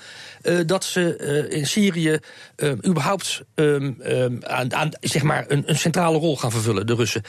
dat 0.66 0.84
ze 0.84 1.18
in 1.50 1.68
Syrië 1.68 2.20
überhaupt 2.86 3.42
aan, 4.42 4.74
aan 4.74 4.92
zeg 5.12 5.24
maar 5.24 5.46
een, 5.48 5.63
een 5.70 5.78
centrale 5.78 6.18
rol 6.18 6.38
gaan 6.38 6.51
vervullen, 6.51 6.88
de 6.88 6.96
Russen. 6.96 7.24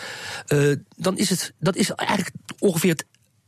Uh, 0.48 0.76
dan 0.96 1.18
is 1.18 1.30
het, 1.30 1.52
dat 1.58 1.76
is 1.76 1.90
eigenlijk 1.90 2.30
ongeveer 2.58 2.96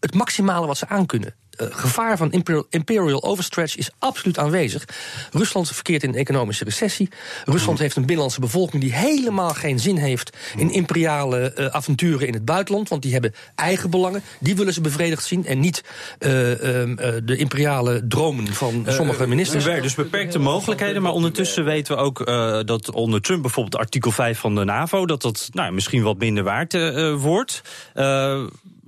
het 0.01 0.15
maximale 0.15 0.67
wat 0.67 0.79
ze 0.79 0.89
aankunnen. 0.89 1.35
Uh, 1.62 1.69
gevaar 1.71 2.16
van 2.16 2.33
imperial, 2.33 2.66
imperial, 2.71 3.23
overstretch 3.23 3.76
is 3.76 3.90
absoluut 3.99 4.38
aanwezig. 4.38 4.85
Rusland 5.33 5.71
verkeert 5.71 6.02
in 6.02 6.09
een 6.09 6.14
economische 6.14 6.64
recessie. 6.64 7.09
Rusland 7.45 7.78
heeft 7.78 7.97
een 7.97 8.02
binnenlandse 8.02 8.40
bevolking 8.40 8.83
die 8.83 8.92
helemaal 8.92 9.50
geen 9.50 9.78
zin 9.78 9.97
heeft 9.97 10.37
in 10.57 10.71
imperiale 10.71 11.54
uh, 11.57 11.66
avonturen 11.66 12.26
in 12.26 12.33
het 12.35 12.45
buitenland. 12.45 12.88
Want 12.88 13.02
die 13.02 13.12
hebben 13.12 13.35
eigen 13.54 13.90
belangen. 13.90 14.23
Die 14.40 14.57
willen 14.57 14.73
ze 14.73 14.81
bevredigd 14.81 15.25
zien. 15.25 15.47
En 15.47 15.61
niet 15.61 15.85
uh, 16.19 16.28
de 16.28 17.37
imperiale 17.37 18.07
dromen 18.07 18.47
van 18.47 18.87
sommige 18.88 19.26
ministers. 19.26 19.66
Er 19.66 19.83
dus 19.83 19.95
beperkte 19.95 20.38
mogelijkheden. 20.38 21.02
Maar 21.02 21.12
ondertussen 21.12 21.64
weten 21.64 21.97
we 21.97 22.02
ook 22.02 22.26
dat 22.66 22.90
onder 22.90 23.21
Trump 23.21 23.42
bijvoorbeeld 23.42 23.76
artikel 23.76 24.11
5 24.11 24.38
van 24.38 24.54
de 24.54 24.64
NAVO. 24.64 25.07
dat 25.07 25.23
dat 25.23 25.49
nou, 25.52 25.73
misschien 25.73 26.02
wat 26.02 26.19
minder 26.19 26.45
waard 26.45 26.73
wordt 27.21 27.62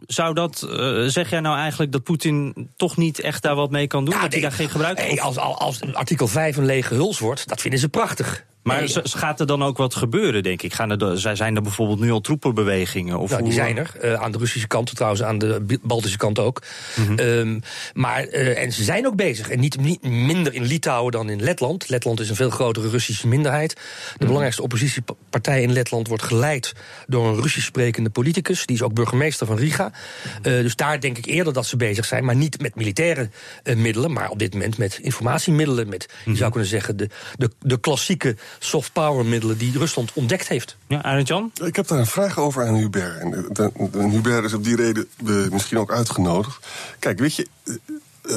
zou 0.07 0.35
dat, 0.35 0.67
uh, 0.69 1.05
zeg 1.07 1.31
jij 1.31 1.41
nou 1.41 1.57
eigenlijk 1.59 1.93
dat 1.93 2.03
Poetin 2.03 2.71
toch 2.77 2.97
niet 2.97 3.21
echt 3.21 3.43
daar 3.43 3.55
wat 3.55 3.71
mee 3.71 3.87
kan 3.87 4.05
doen? 4.05 4.21
dat 4.21 4.33
hij 4.33 4.41
daar 4.41 4.53
geen 4.53 4.71
gebruik 4.71 4.99
van 4.99 5.09
nee, 5.09 5.23
als, 5.23 5.37
als 5.39 5.81
artikel 5.93 6.27
5 6.27 6.57
een 6.57 6.65
lege 6.65 6.95
huls 6.95 7.19
wordt, 7.19 7.49
dat 7.49 7.61
vinden 7.61 7.81
ze 7.81 7.89
prachtig. 7.89 8.45
Maar 8.65 8.83
gaat 9.03 9.41
er 9.41 9.47
dan 9.47 9.63
ook 9.63 9.77
wat 9.77 9.95
gebeuren, 9.95 10.43
denk 10.43 10.63
ik? 10.63 10.75
Gaan 10.75 11.01
er, 11.01 11.37
zijn 11.37 11.57
er 11.57 11.63
bijvoorbeeld 11.63 12.01
nu 12.01 12.11
al 12.11 12.21
troepenbewegingen? 12.21 13.19
Of 13.19 13.31
nou, 13.31 13.43
die 13.43 13.53
zijn 13.53 13.77
er. 13.77 13.91
Uh, 14.03 14.13
aan 14.15 14.33
de 14.33 14.39
Russische 14.39 14.67
kant, 14.67 14.95
trouwens 14.95 15.23
aan 15.23 15.39
de 15.39 15.79
Baltische 15.83 16.19
kant 16.19 16.39
ook. 16.39 16.63
Mm 16.95 17.07
-hmm. 17.07 17.19
um, 17.19 17.61
maar, 17.95 18.29
uh, 18.29 18.63
en 18.63 18.73
ze 18.73 18.85
zijn 18.85 19.07
ook 19.07 19.17
bezig. 19.17 19.51
En 19.51 19.61
niet, 19.61 19.81
niet, 19.81 20.03
minder 20.03 20.55
in 20.55 20.65
Litouwen 20.65 21.13
dan 21.13 21.31
in 21.31 21.43
Letland. 21.43 21.89
Letland 21.89 22.21
is 22.21 22.29
een 22.29 22.37
veel 22.37 22.51
grotere 22.51 22.89
Russische 22.89 23.29
minderheid. 23.29 23.71
De 23.71 23.81
mm 23.81 24.09
-hmm. 24.09 24.19
belangrijkste 24.19 24.63
oppositiepartij 24.63 25.63
in 25.63 25.73
Letland 25.73 26.09
wordt 26.09 26.23
geleid 26.23 26.75
door 27.07 27.27
een 27.27 27.41
Russisch 27.41 27.67
sprekende 27.67 28.11
politicus. 28.11 28.67
Die 28.67 28.77
is 28.77 28.83
ook 28.83 28.95
burgemeester 28.95 29.47
van 29.47 29.57
Riga. 29.57 29.93
Uh, 30.37 30.43
dus 30.43 30.77
daar 30.77 31.01
denk 31.01 31.19
ik 31.19 31.27
eerder 31.27 31.53
dat 31.53 31.67
ze 31.67 31.77
bezig 31.77 32.05
zijn. 32.05 32.25
Maar 32.25 32.37
niet 32.37 32.61
met 32.61 32.75
militaire 32.75 33.31
middelen, 33.77 34.13
maar 34.13 34.31
op 34.31 34.39
dit 34.39 34.53
moment 34.53 34.79
met 34.79 34.99
informatiemiddelen. 35.03 35.89
Met, 35.89 36.07
mm 36.09 36.17
-hmm. 36.25 36.33
je 36.33 36.39
zou 36.39 36.51
kunnen 36.51 36.69
zeggen, 36.69 36.97
de, 36.97 37.09
de, 37.37 37.51
de 37.61 37.81
klassieke 37.81 38.37
soft 38.59 38.93
power 38.93 39.25
middelen 39.25 39.59
die 39.59 39.79
Rusland 39.79 40.13
ontdekt 40.13 40.49
heeft. 40.49 40.77
Ja, 40.87 41.03
Arend 41.03 41.29
Jan? 41.29 41.53
Ik 41.65 41.77
heb 41.77 41.89
daar 41.89 41.99
een 41.99 42.07
vraag 42.07 42.39
over 42.39 42.67
aan 42.67 42.75
Hubert. 42.75 43.21
En, 43.21 43.49
en 43.93 44.11
Hubert 44.11 44.45
is 44.45 44.53
op 44.53 44.65
die 44.65 44.77
reden 44.77 45.09
misschien 45.51 45.79
ook 45.79 45.93
uitgenodigd. 45.93 46.67
Kijk, 46.99 47.19
weet 47.19 47.35
je, 47.35 47.49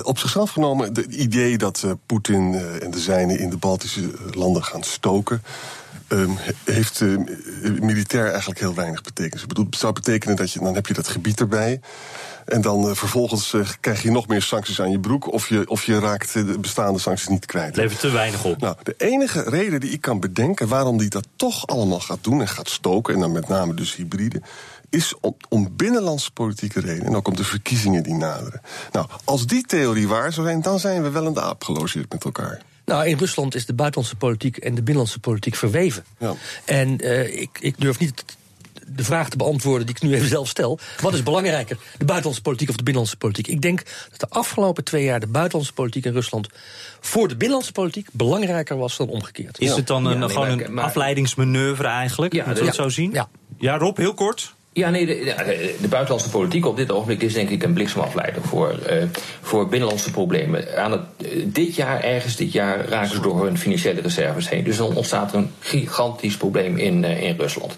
op 0.04 0.18
zichzelf 0.20 0.50
genomen, 0.50 0.94
het 0.94 0.98
idee 0.98 1.58
dat 1.58 1.82
uh, 1.86 1.92
Poetin 2.06 2.54
uh, 2.54 2.84
en 2.84 2.92
de 2.92 3.00
zijnen 3.00 3.40
in 3.40 3.50
de 3.50 3.58
Baltische 3.58 4.12
landen 4.32 4.64
gaan 4.64 4.84
stoken. 4.84 5.44
Um, 6.10 6.38
heeft 6.66 7.00
uh, 7.00 7.18
militair 7.80 8.28
eigenlijk 8.30 8.60
heel 8.60 8.74
weinig 8.74 9.02
betekenis. 9.02 9.42
Ik 9.42 9.48
bedoel, 9.48 9.66
het 9.66 9.78
zou 9.78 9.94
betekenen 9.94 10.36
dat 10.36 10.52
je, 10.52 10.60
dan 10.60 10.76
heb 10.76 10.88
je 10.88 10.94
dat 10.94 11.08
gebied 11.08 11.40
erbij. 11.40 11.80
En 12.48 12.62
dan 12.62 12.90
uh, 12.90 12.96
vervolgens 12.96 13.54
uh, 13.54 13.68
krijg 13.80 14.02
je 14.02 14.12
nog 14.12 14.28
meer 14.28 14.42
sancties 14.42 14.82
aan 14.82 14.92
je 14.92 15.00
broek. 15.00 15.34
Of 15.34 15.50
je, 15.50 15.70
of 15.70 15.86
je 15.86 16.00
raakt 16.00 16.34
de 16.34 16.60
bestaande 16.60 17.00
sancties 17.00 17.28
niet 17.28 17.46
kwijt. 17.46 17.76
Levert 17.76 18.00
te 18.00 18.12
weinig 18.12 18.44
op. 18.44 18.62
Nou, 18.62 18.76
de 18.84 18.94
enige 18.98 19.42
reden 19.42 19.80
die 19.80 19.90
ik 19.90 20.02
kan 20.02 20.20
bedenken 20.20 20.68
waarom 20.68 20.98
die 20.98 21.10
dat 21.10 21.28
toch 21.36 21.68
allemaal 21.68 22.00
gaat 22.00 22.24
doen 22.24 22.42
en 22.42 22.48
gaat 22.48 22.70
stoken. 22.70 23.14
En 23.14 23.20
dan 23.20 23.32
met 23.32 23.48
name 23.48 23.74
dus 23.74 23.96
hybride 23.96 24.42
is 24.90 25.14
om, 25.22 25.36
om 25.50 25.76
binnenlandse 25.76 26.32
politieke 26.32 26.80
redenen 26.80 27.08
en 27.08 27.16
ook 27.16 27.28
om 27.28 27.36
de 27.36 27.44
verkiezingen 27.44 28.04
die 28.04 28.14
naderen. 28.14 28.62
Nou, 28.92 29.08
als 29.24 29.48
die 29.48 29.66
theorie 29.66 30.08
waar 30.08 30.34
zou 30.34 30.48
zijn, 30.48 30.62
dan 30.62 30.80
zijn 30.80 31.04
we 31.04 31.10
wel 31.10 31.26
in 31.26 31.34
de 31.34 31.42
aap 31.42 31.64
gelogeerd 31.64 32.12
met 32.12 32.24
elkaar. 32.24 32.62
Nou, 32.86 33.08
in 33.08 33.18
Rusland 33.18 33.56
is 33.56 33.66
de 33.66 33.74
buitenlandse 33.74 34.16
politiek 34.16 34.58
en 34.58 34.76
de 34.76 34.82
binnenlandse 34.82 35.20
politiek 35.20 35.56
verweven. 35.56 36.04
Ja. 36.18 36.34
En 36.66 37.06
uh, 37.06 37.42
ik, 37.42 37.50
ik 37.60 37.76
durf 37.78 38.00
niet 38.00 38.24
de 38.90 39.04
vraag 39.04 39.30
te 39.30 39.38
beantwoorden 39.38 39.86
die 39.86 39.96
ik 39.96 40.02
nu 40.02 40.14
even 40.14 40.28
zelf 40.28 40.48
stel. 40.48 40.80
Wat 41.02 41.14
is 41.14 41.24
belangrijker, 41.24 41.78
de 41.98 42.06
buitenlandse 42.06 42.42
politiek 42.42 42.70
of 42.70 42.76
de 42.76 42.84
binnenlandse 42.84 43.18
politiek? 43.18 43.48
Ik 43.48 43.62
denk 43.62 43.84
dat 44.10 44.20
de 44.20 44.30
afgelopen 44.30 44.84
twee 44.84 45.04
jaar 45.04 45.20
de 45.20 45.28
buitenlandse 45.28 45.74
politiek 45.74 46.06
in 46.06 46.14
Rusland 46.14 46.48
voor 47.00 47.28
de 47.28 47.36
binnenlandse 47.36 47.72
politiek 47.72 48.08
belangrijker 48.12 48.78
was 48.78 48.98
dan 48.98 49.10
omgekeerd. 49.10 49.60
Is 49.60 49.76
het 49.76 49.88
dan 49.88 50.06
een, 50.06 50.14
ja, 50.14 50.20
nee, 50.20 50.30
gewoon 50.30 50.60
een 50.60 50.74
maar, 50.74 50.84
afleidingsmanoeuvre 50.84 51.88
eigenlijk? 51.88 52.34
Ja, 52.34 52.46
Moet 52.48 52.58
je 52.58 52.64
het 52.64 52.76
zo 52.76 52.90
zien? 52.90 53.12
Ja. 53.12 53.30
ja, 53.58 53.78
Rob, 53.78 53.98
heel 53.98 54.14
kort. 54.14 54.56
Ja, 54.78 54.90
nee, 54.90 55.06
de, 55.06 55.76
de, 55.82 55.88
buitenlandse 55.88 56.30
politiek 56.30 56.66
op 56.66 56.78
dit 56.78 56.92
ogenblik 56.92 57.22
is 57.22 57.34
denk 57.34 57.50
ik 57.50 57.64
een 57.64 57.74
bliksemafleider 57.74 58.42
voor, 58.42 58.80
uh, 58.92 59.04
voor 59.42 59.68
binnenlandse 59.68 60.12
problemen. 60.12 60.78
Aan 60.78 60.92
het, 60.92 61.02
uh, 61.18 61.44
dit 61.46 61.76
jaar, 61.76 62.04
ergens 62.04 62.36
dit 62.36 62.52
jaar, 62.52 62.86
raken 62.86 63.16
ze 63.16 63.22
door 63.22 63.44
hun 63.44 63.58
financiële 63.58 64.02
reserves 64.02 64.50
heen. 64.50 64.64
Dus 64.64 64.78
dan 64.78 64.96
ontstaat 64.96 65.32
er 65.32 65.38
een 65.38 65.52
gigantisch 65.60 66.38
probleem 66.38 66.78
in, 66.78 67.04
in 67.04 67.36
Rusland. 67.38 67.76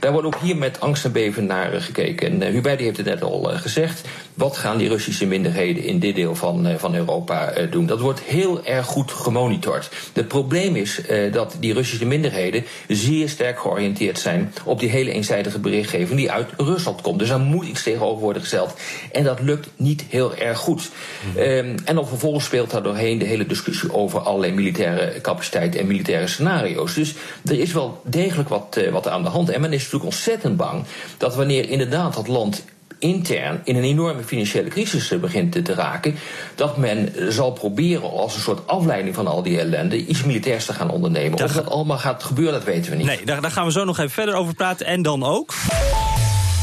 Daar 0.00 0.12
wordt 0.12 0.26
ook 0.26 0.40
hier 0.40 0.56
met 0.56 0.80
angst 0.80 1.04
en 1.04 1.12
beven 1.12 1.46
naar 1.46 1.80
gekeken. 1.80 2.42
En 2.42 2.52
Hubert 2.52 2.80
heeft 2.80 2.96
het 2.96 3.06
net 3.06 3.22
al 3.22 3.42
gezegd. 3.42 4.08
Wat 4.34 4.56
gaan 4.56 4.78
die 4.78 4.88
Russische 4.88 5.26
minderheden 5.26 5.84
in 5.84 5.98
dit 5.98 6.14
deel 6.14 6.34
van, 6.34 6.68
van 6.78 6.94
Europa 6.94 7.52
doen? 7.70 7.86
Dat 7.86 8.00
wordt 8.00 8.20
heel 8.20 8.64
erg 8.64 8.86
goed 8.86 9.10
gemonitord. 9.10 9.90
Het 10.12 10.28
probleem 10.28 10.76
is 10.76 11.00
dat 11.32 11.56
die 11.60 11.72
Russische 11.72 12.06
minderheden 12.06 12.64
zeer 12.88 13.28
sterk 13.28 13.58
georiënteerd 13.58 14.18
zijn 14.18 14.52
op 14.64 14.80
die 14.80 14.90
hele 14.90 15.12
eenzijdige 15.12 15.58
berichtgeving 15.58 16.18
die 16.18 16.30
uit 16.38 16.50
Rusland 16.56 17.00
komt. 17.00 17.18
Dus 17.18 17.28
daar 17.28 17.40
moet 17.40 17.66
iets 17.66 17.82
tegenover 17.82 18.22
worden 18.22 18.42
gesteld. 18.42 18.74
En 19.12 19.24
dat 19.24 19.40
lukt 19.40 19.68
niet 19.76 20.04
heel 20.08 20.36
erg 20.36 20.58
goed. 20.58 20.90
Mm. 21.34 21.40
Um, 21.40 21.74
en 21.84 21.94
dan 21.94 22.06
vervolgens 22.06 22.44
speelt 22.44 22.70
daar 22.70 22.82
doorheen 22.82 23.18
de 23.18 23.24
hele 23.24 23.46
discussie 23.46 23.92
over 23.92 24.20
allerlei 24.20 24.52
militaire 24.52 25.20
capaciteiten 25.20 25.80
en 25.80 25.86
militaire 25.86 26.26
scenario's. 26.26 26.94
Dus 26.94 27.14
er 27.44 27.58
is 27.58 27.72
wel 27.72 28.00
degelijk 28.04 28.48
wat, 28.48 28.76
uh, 28.78 28.92
wat 28.92 29.08
aan 29.08 29.22
de 29.22 29.28
hand. 29.28 29.50
En 29.50 29.60
men 29.60 29.72
is 29.72 29.82
natuurlijk 29.82 30.04
ontzettend 30.04 30.56
bang 30.56 30.84
dat 31.16 31.34
wanneer 31.34 31.70
inderdaad 31.70 32.14
dat 32.14 32.28
land 32.28 32.64
intern 32.98 33.60
in 33.64 33.76
een 33.76 33.82
enorme 33.82 34.22
financiële 34.22 34.68
crisis 34.68 35.20
begint 35.20 35.64
te 35.64 35.74
raken, 35.74 36.14
dat 36.54 36.76
men 36.76 37.12
zal 37.28 37.52
proberen 37.52 38.10
als 38.10 38.34
een 38.34 38.40
soort 38.40 38.66
afleiding 38.66 39.14
van 39.14 39.26
al 39.26 39.42
die 39.42 39.58
ellende 39.58 40.06
iets 40.06 40.24
militairs 40.24 40.64
te 40.64 40.72
gaan 40.72 40.90
ondernemen. 40.90 41.38
Daar 41.38 41.46
of 41.46 41.52
dat 41.52 41.70
allemaal 41.70 41.98
gaat 41.98 42.22
gebeuren, 42.22 42.54
dat 42.54 42.64
weten 42.64 42.90
we 42.90 42.96
niet. 42.96 43.06
Nee, 43.06 43.24
daar, 43.24 43.40
daar 43.40 43.50
gaan 43.50 43.64
we 43.66 43.72
zo 43.72 43.84
nog 43.84 43.98
even 43.98 44.10
verder 44.10 44.34
over 44.34 44.54
praten. 44.54 44.86
En 44.86 45.02
dan 45.02 45.24
ook 45.24 45.54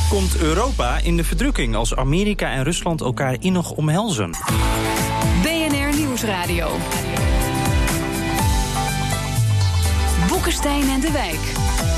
komt 0.10 0.38
Europa 0.38 0.98
in 0.98 1.18
de 1.18 1.24
verdrukking 1.24 1.76
als 1.76 1.96
Amerika 1.96 2.52
en 2.52 2.64
Rusland 2.64 3.02
elkaar 3.02 3.36
innig 3.40 3.72
omhelzen. 3.72 4.32
BNR 5.42 5.98
Nieuwsradio. 5.98 6.70
Boekenstein 10.28 10.90
en 10.90 11.00
de 11.00 11.12
Wijk. 11.12 11.95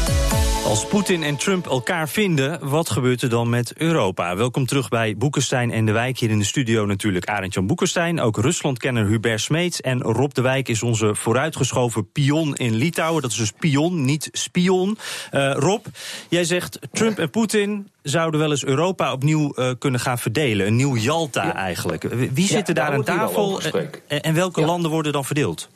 Als 0.68 0.86
Poetin 0.86 1.24
en 1.24 1.38
Trump 1.38 1.68
elkaar 1.68 2.10
vinden, 2.10 2.70
wat 2.70 2.90
gebeurt 2.90 3.22
er 3.22 3.30
dan 3.30 3.50
met 3.50 3.74
Europa? 3.78 4.36
Welkom 4.36 4.66
terug 4.66 4.90
bij 4.90 5.18
Boekenstein 5.18 5.72
en 5.72 5.86
de 5.86 5.92
Wijk. 5.92 6.20
Hier 6.20 6.30
in 6.30 6.40
de 6.40 6.46
studio 6.46 6.86
natuurlijk 6.86 7.28
Arend-Jan 7.28 7.68
Boekenstein. 7.68 8.20
Ook 8.20 8.38
Ruslandkenner 8.38 9.06
Hubert 9.06 9.42
Smeets. 9.42 9.82
En 9.82 10.02
Rob 10.02 10.32
de 10.32 10.42
Wijk 10.42 10.68
is 10.68 10.84
onze 10.84 11.16
vooruitgeschoven 11.16 12.12
pion 12.12 12.56
in 12.56 12.76
Litouwen. 12.76 13.22
Dat 13.22 13.32
is 13.32 13.38
dus 13.38 13.52
pion, 13.52 14.06
niet 14.06 14.30
spion. 14.32 14.98
Uh, 15.32 15.54
Rob, 15.54 15.86
jij 16.30 16.44
zegt 16.44 16.80
Trump 16.92 17.20
en 17.20 17.30
Poetin 17.30 17.88
zouden 18.02 18.40
wel 18.40 18.50
eens 18.50 18.66
Europa 18.66 19.12
opnieuw 19.12 19.54
uh, 19.56 19.70
kunnen 19.80 20.00
gaan 20.00 20.20
verdelen. 20.20 20.68
Een 20.68 20.76
nieuw 20.76 20.96
Jalta 20.96 21.44
ja. 21.44 21.56
eigenlijk. 21.56 22.04
Wie 22.34 22.48
zit 22.48 22.68
er 22.68 22.74
daar 22.74 22.92
aan 22.92 23.04
tafel 23.04 23.62
en, 24.08 24.22
en 24.22 24.34
welke 24.34 24.60
ja. 24.60 24.66
landen 24.66 24.92
worden 24.92 25.12
dan 25.12 25.26
verdeeld? 25.26 25.70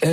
Uh, 0.00 0.10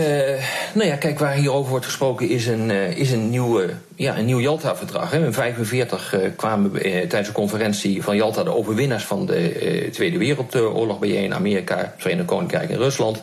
nou 0.73 0.87
ja, 0.87 0.95
kijk, 0.95 1.19
waar 1.19 1.33
hierover 1.33 1.69
wordt 1.69 1.85
gesproken 1.85 2.29
is 2.29 2.47
een, 2.47 2.69
uh, 2.69 2.97
is 2.97 3.11
een, 3.11 3.29
nieuwe, 3.29 3.69
ja, 3.95 4.17
een 4.17 4.25
nieuw 4.25 4.39
Jalta-verdrag. 4.39 5.13
In 5.13 5.19
1945 5.19 6.13
uh, 6.13 6.29
kwamen 6.35 6.71
tijdens 6.81 7.27
de 7.27 7.33
conferentie 7.33 8.03
van 8.03 8.15
Jalta 8.15 8.43
de 8.43 8.55
overwinnaars 8.55 9.03
van 9.03 9.25
de 9.25 9.89
Tweede 9.91 10.17
Wereldoorlog 10.17 10.99
bijeen. 10.99 11.33
Amerika, 11.33 11.93
Verenigd 11.97 12.27
Koninkrijk 12.27 12.69
en 12.69 12.77
Rusland. 12.77 13.21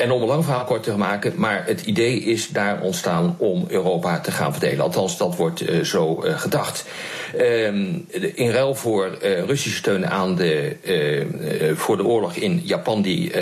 En 0.00 0.10
om 0.10 0.22
een 0.22 0.28
lang 0.28 0.44
verhaal 0.44 0.64
kort 0.64 0.82
te 0.82 0.96
maken, 0.96 1.32
maar 1.36 1.66
het 1.66 1.80
idee 1.80 2.20
is 2.20 2.48
daar 2.48 2.80
ontstaan 2.80 3.34
om 3.38 3.64
Europa 3.68 4.20
te 4.20 4.30
gaan 4.30 4.52
verdelen. 4.52 4.84
Althans, 4.84 5.16
dat 5.16 5.36
wordt 5.36 5.70
uh, 5.70 5.84
zo 5.84 6.24
uh, 6.24 6.38
gedacht. 6.38 6.84
Um, 7.40 8.06
in 8.34 8.50
ruil 8.50 8.74
voor 8.74 9.18
uh, 9.22 9.44
Russische 9.44 9.78
steun 9.78 10.06
aan 10.06 10.34
de, 10.34 10.76
voor 11.76 11.96
de 11.96 12.04
oorlog 12.04 12.34
in 12.34 12.60
Japan, 12.64 13.02
die 13.02 13.32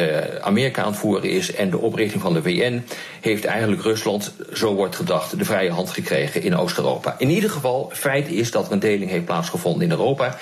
Amerika 0.40 0.82
aan 0.82 0.90
het 0.90 0.98
voeren 0.98 1.30
is, 1.30 1.54
en 1.54 1.70
de 1.70 1.78
oprichting 1.78 2.22
van 2.22 2.34
de 2.34 2.42
VN, 2.42 2.82
heeft 3.20 3.44
eigenlijk 3.44 3.82
Rusland, 3.82 4.32
zo 4.52 4.74
wordt 4.74 4.96
gedacht, 4.96 5.38
de 5.38 5.44
vrije 5.44 5.70
hand 5.70 5.90
gekregen 5.90 6.42
in 6.42 6.56
Oost-Europa. 6.56 7.14
In 7.18 7.30
ieder 7.30 7.50
geval, 7.50 7.90
feit 7.92 8.28
is 8.28 8.50
dat 8.50 8.66
er 8.66 8.72
een 8.72 8.78
deling 8.78 9.10
heeft 9.10 9.24
plaatsgevonden 9.24 9.82
in 9.82 9.90
Europa 9.90 10.36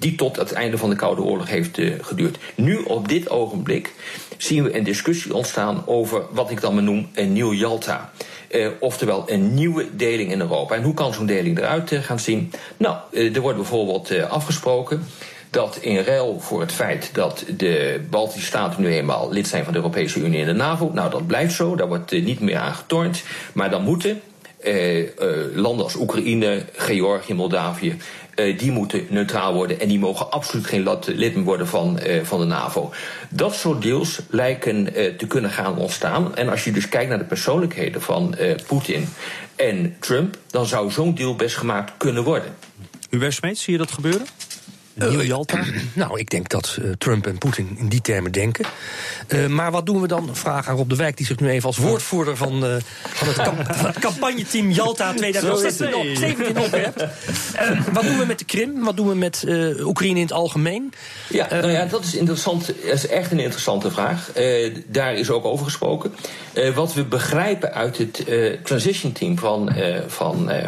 die 0.00 0.14
tot 0.14 0.36
het 0.36 0.52
einde 0.52 0.78
van 0.78 0.90
de 0.90 0.96
Koude 0.96 1.22
Oorlog 1.22 1.48
heeft 1.48 1.78
uh, 1.78 1.94
geduurd. 2.00 2.38
Nu, 2.54 2.76
op 2.76 3.08
dit 3.08 3.30
ogenblik, 3.30 3.92
zien 4.36 4.62
we 4.62 4.76
een 4.76 4.84
discussie 4.84 5.34
ontstaan 5.34 5.82
over 5.86 6.22
wat 6.30 6.50
ik 6.50 6.60
dan 6.60 6.74
maar 6.74 6.82
noem 6.82 7.08
een 7.14 7.32
nieuw 7.32 7.52
Jalta. 7.52 8.10
Uh, 8.50 8.68
oftewel 8.80 9.30
een 9.30 9.54
nieuwe 9.54 9.86
deling 9.96 10.32
in 10.32 10.40
Europa. 10.40 10.74
En 10.74 10.82
hoe 10.82 10.94
kan 10.94 11.14
zo'n 11.14 11.26
deling 11.26 11.58
eruit 11.58 11.90
uh, 11.90 12.00
gaan 12.00 12.18
zien? 12.18 12.52
Nou, 12.76 12.96
er 13.12 13.40
wordt 13.40 13.58
bijvoorbeeld 13.58 14.20
afgesproken 14.28 15.04
dat 15.50 15.78
in 15.80 15.98
ruil 15.98 16.40
voor 16.40 16.60
het 16.60 16.72
feit 16.72 17.10
dat 17.12 17.44
de 17.56 18.00
Baltische 18.10 18.46
Staten 18.46 18.82
nu 18.82 18.88
eenmaal 18.92 19.32
lid 19.32 19.48
zijn 19.48 19.64
van 19.64 19.72
de 19.72 19.78
Europese 19.78 20.20
Unie 20.20 20.40
en 20.40 20.46
de 20.46 20.52
NAVO, 20.52 20.90
nou 20.94 21.10
dat 21.10 21.26
blijft 21.26 21.54
zo, 21.54 21.76
daar 21.76 21.88
wordt 21.88 22.10
niet 22.10 22.40
meer 22.40 22.56
aan 22.56 22.74
getornd, 22.74 23.22
maar 23.52 23.70
dan 23.70 23.82
moeten 23.82 24.10
eh, 24.10 24.16
eh, 24.16 24.29
landen 25.54 25.84
als 25.84 25.94
Oekraïne, 25.94 26.64
Georgië, 26.72 27.34
Moldavië, 27.34 27.96
eh, 28.34 28.58
die 28.58 28.72
moeten 28.72 29.06
neutraal 29.08 29.54
worden 29.54 29.80
en 29.80 29.88
die 29.88 29.98
mogen 29.98 30.30
absoluut 30.30 30.66
geen 30.66 30.98
lid 31.06 31.34
worden 31.34 31.66
van, 31.66 31.98
eh, 31.98 32.22
van 32.24 32.40
de 32.40 32.46
NAVO. 32.46 32.92
Dat 33.30 33.54
soort 33.54 33.82
deals 33.82 34.20
lijken 34.30 34.94
eh, 34.94 35.14
te 35.14 35.26
kunnen 35.26 35.50
gaan 35.50 35.76
ontstaan. 35.76 36.36
En 36.36 36.48
als 36.48 36.64
je 36.64 36.72
dus 36.72 36.88
kijkt 36.88 37.08
naar 37.08 37.18
de 37.18 37.24
persoonlijkheden 37.24 38.02
van 38.02 38.34
eh, 38.34 38.54
Poetin 38.66 39.08
en 39.56 39.96
Trump, 39.98 40.36
dan 40.50 40.66
zou 40.66 40.90
zo'n 40.90 41.14
deal 41.14 41.36
best 41.36 41.56
gemaakt 41.56 41.92
kunnen 41.96 42.24
worden. 42.24 42.54
Hubert 43.10 43.34
Smeets, 43.34 43.62
zie 43.62 43.72
je 43.72 43.78
dat 43.78 43.90
gebeuren? 43.90 44.26
Een 44.94 45.10
nieuw 45.10 45.22
Jalta? 45.22 45.64
Nou, 45.92 46.18
ik 46.18 46.30
denk 46.30 46.48
dat 46.48 46.78
eh, 46.82 46.90
Trump 46.98 47.26
en 47.26 47.38
Poetin 47.38 47.76
in 47.78 47.88
die 47.88 48.00
termen 48.00 48.32
denken. 48.32 48.64
Eh, 49.26 49.46
maar 49.46 49.70
wat 49.70 49.86
doen 49.86 50.00
we 50.00 50.06
dan? 50.06 50.28
Vraag 50.32 50.68
aan 50.68 50.76
Rob 50.76 50.88
de 50.88 50.96
Wijk, 50.96 51.16
die 51.16 51.26
zich 51.26 51.38
nu 51.38 51.48
even 51.48 51.66
als 51.66 51.76
woordvoerder 51.76 52.36
van, 52.36 52.64
eh, 52.64 52.76
van, 53.02 53.28
het, 53.28 53.36
van 53.76 53.86
het 53.86 53.98
campagneteam 53.98 54.70
Jalta 54.70 55.14
2017 55.14 55.94
op, 55.94 56.16
17 56.16 56.58
opwerpt. 56.58 57.00
Eh, 57.54 57.86
wat 57.92 58.02
doen 58.02 58.18
we 58.18 58.24
met 58.26 58.38
de 58.38 58.44
Krim? 58.44 58.84
Wat 58.84 58.96
doen 58.96 59.08
we 59.08 59.14
met 59.14 59.44
eh, 59.46 59.86
Oekraïne 59.86 60.16
in 60.16 60.22
het 60.22 60.32
algemeen? 60.32 60.92
Ja, 61.28 61.46
nou 61.50 61.70
ja, 61.70 61.84
dat 61.84 62.04
is 62.04 62.14
interessant. 62.14 62.66
Dat 62.66 62.76
is 62.92 63.06
echt 63.06 63.30
een 63.32 63.40
interessante 63.40 63.90
vraag. 63.90 64.32
Eh, 64.32 64.74
daar 64.86 65.14
is 65.14 65.30
ook 65.30 65.44
over 65.44 65.64
gesproken. 65.64 66.14
Eh, 66.52 66.74
wat 66.74 66.94
we 66.94 67.04
begrijpen 67.04 67.74
uit 67.74 67.98
het 67.98 68.24
eh, 68.24 68.56
transition 68.62 69.12
team 69.12 69.38
van, 69.38 69.68
eh, 69.70 70.00
van, 70.06 70.50
eh, 70.50 70.66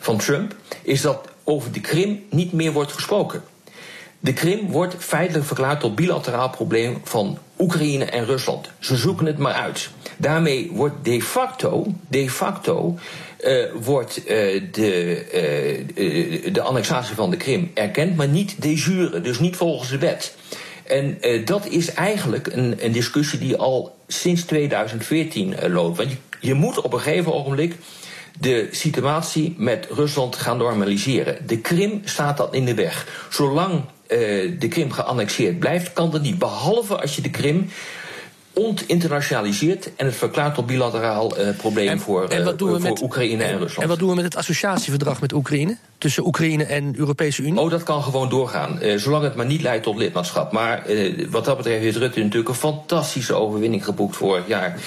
van 0.00 0.18
Trump, 0.18 0.54
is 0.82 1.00
dat 1.00 1.28
over 1.44 1.72
de 1.72 1.80
Krim 1.80 2.22
niet 2.30 2.52
meer 2.52 2.72
wordt 2.72 2.92
gesproken. 2.92 3.42
De 4.22 4.32
Krim 4.32 4.70
wordt 4.70 4.94
feitelijk 4.98 5.44
verklaard 5.44 5.80
tot 5.80 5.94
bilateraal 5.94 6.50
probleem 6.50 7.00
van 7.04 7.38
Oekraïne 7.58 8.04
en 8.04 8.24
Rusland. 8.24 8.70
Ze 8.78 8.96
zoeken 8.96 9.26
het 9.26 9.38
maar 9.38 9.52
uit. 9.52 9.90
Daarmee 10.16 10.70
wordt 10.72 11.04
de 11.04 11.22
facto, 11.22 11.86
de 12.08 12.30
facto 12.30 12.98
eh, 13.40 13.64
wordt 13.82 14.24
eh, 14.24 14.62
de, 14.72 15.14
eh, 15.94 16.52
de 16.52 16.62
annexatie 16.62 17.14
van 17.14 17.30
de 17.30 17.36
Krim 17.36 17.70
erkend, 17.74 18.16
maar 18.16 18.28
niet 18.28 18.62
de 18.62 18.74
jure, 18.74 19.20
dus 19.20 19.38
niet 19.38 19.56
volgens 19.56 19.90
de 19.90 19.98
wet. 19.98 20.36
En 20.84 21.18
dat 21.44 21.66
is 21.66 21.92
eigenlijk 21.92 22.46
een, 22.46 22.76
een 22.78 22.92
discussie 22.92 23.38
die 23.38 23.56
al 23.56 23.96
sinds 24.06 24.42
2014 24.42 25.56
eh, 25.56 25.72
loopt. 25.72 25.96
Want 25.96 26.10
je, 26.10 26.16
je 26.40 26.54
moet 26.54 26.80
op 26.80 26.92
een 26.92 27.00
gegeven 27.00 27.34
ogenblik 27.34 27.76
de 28.38 28.68
situatie 28.70 29.54
met 29.58 29.86
Rusland 29.90 30.36
gaan 30.36 30.56
normaliseren. 30.56 31.46
De 31.46 31.58
Krim 31.58 32.00
staat 32.04 32.36
dat 32.36 32.54
in 32.54 32.64
de 32.64 32.74
weg. 32.74 33.26
Zolang 33.30 33.84
de 34.58 34.68
Krim 34.68 34.92
geannexeerd 34.92 35.58
blijft, 35.58 35.92
kan 35.92 36.10
dat 36.10 36.22
niet. 36.22 36.38
Behalve 36.38 37.00
als 37.00 37.16
je 37.16 37.22
de 37.22 37.30
Krim 37.30 37.68
ontinternationaliseert 38.52 39.90
en 39.96 40.06
het 40.06 40.14
verklaart 40.16 40.54
tot 40.54 40.66
bilateraal 40.66 41.36
eh, 41.36 41.56
probleem 41.56 42.00
voor, 42.00 42.28
en 42.28 42.44
wat 42.44 42.52
eh, 42.52 42.58
doen 42.58 42.72
we 42.72 42.80
voor 42.80 42.90
met- 42.90 43.02
Oekraïne 43.02 43.42
en 43.42 43.58
Rusland. 43.58 43.82
En 43.82 43.88
wat 43.88 43.98
doen 43.98 44.08
we 44.08 44.14
met 44.14 44.24
het 44.24 44.36
associatieverdrag 44.36 45.20
met 45.20 45.32
Oekraïne? 45.32 45.76
Tussen 45.98 46.26
Oekraïne 46.26 46.64
en 46.64 46.94
Europese 46.96 47.42
Unie? 47.42 47.60
Oh, 47.60 47.70
dat 47.70 47.82
kan 47.82 48.02
gewoon 48.02 48.28
doorgaan. 48.28 48.80
eh, 48.80 48.98
zolang 48.98 49.24
het 49.24 49.34
maar 49.34 49.46
niet 49.46 49.62
leidt 49.62 49.82
tot 49.82 49.96
lidmaatschap. 49.96 50.52
Maar 50.52 50.82
wat 51.30 51.44
dat 51.44 51.56
betreft 51.56 51.82
heeft 51.82 51.96
Rutte 51.96 52.18
natuurlijk 52.20 52.48
een 52.48 52.54
fantastische 52.54 53.34
overwinning 53.34 53.84
geboekt 53.84 54.16
vorig 54.16 54.46
jaar 54.46 54.78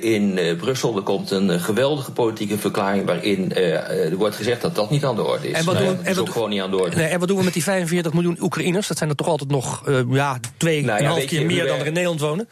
in 0.00 0.38
Brussel. 0.56 0.96
Er 0.96 1.02
komt 1.02 1.30
een 1.30 1.60
geweldige 1.60 2.10
politieke 2.12 2.58
verklaring 2.58 3.06
waarin 3.06 3.54
er 3.54 4.16
wordt 4.16 4.36
gezegd 4.36 4.60
dat 4.62 4.74
dat 4.74 4.90
niet 4.90 5.04
aan 5.04 5.16
de 5.16 5.24
orde 5.24 5.48
is. 5.50 5.56
En 5.58 5.64
wat 5.64 5.78
doen 5.78 5.86
we- 5.88 5.96
dat 5.96 6.06
is 6.06 6.18
ook 6.18 6.30
gewoon 6.30 6.50
niet 6.50 6.60
aan 6.60 6.70
de 6.70 6.78
orde. 6.80 6.96
Nee, 6.96 7.06
en 7.06 7.18
wat 7.18 7.28
doen 7.28 7.38
we 7.38 7.44
met 7.44 7.52
die 7.52 7.62
45 7.62 8.12
miljoen 8.12 8.36
Oekraïners? 8.40 8.86
Dat 8.88 8.96
zijn 8.98 9.10
er 9.10 9.16
toch 9.16 9.26
altijd 9.28 9.50
nog 9.50 9.82
ja, 10.10 10.38
twee 10.56 10.84
Nou 10.84 10.92
ja, 10.92 10.98
en 10.98 11.04
een 11.04 11.10
half 11.10 11.24
keer 11.24 11.46
meer 11.46 11.66
dan 11.66 11.78
er 11.78 11.86
in 11.86 11.92
Nederland 11.92 12.20
wonen? 12.20 12.48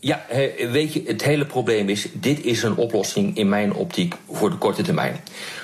Ja, 0.00 0.24
weet 0.70 0.92
je, 0.92 1.02
het 1.06 1.22
hele 1.22 1.44
probleem 1.46 1.88
is, 1.88 2.08
dit 2.12 2.44
is 2.44 2.62
een 2.62 2.76
oplossing 2.76 3.36
in 3.36 3.48
mijn 3.48 3.72
optiek 3.74 4.14
voor 4.30 4.50
de 4.50 4.56
korte 4.56 4.82
termijn. 4.82 5.20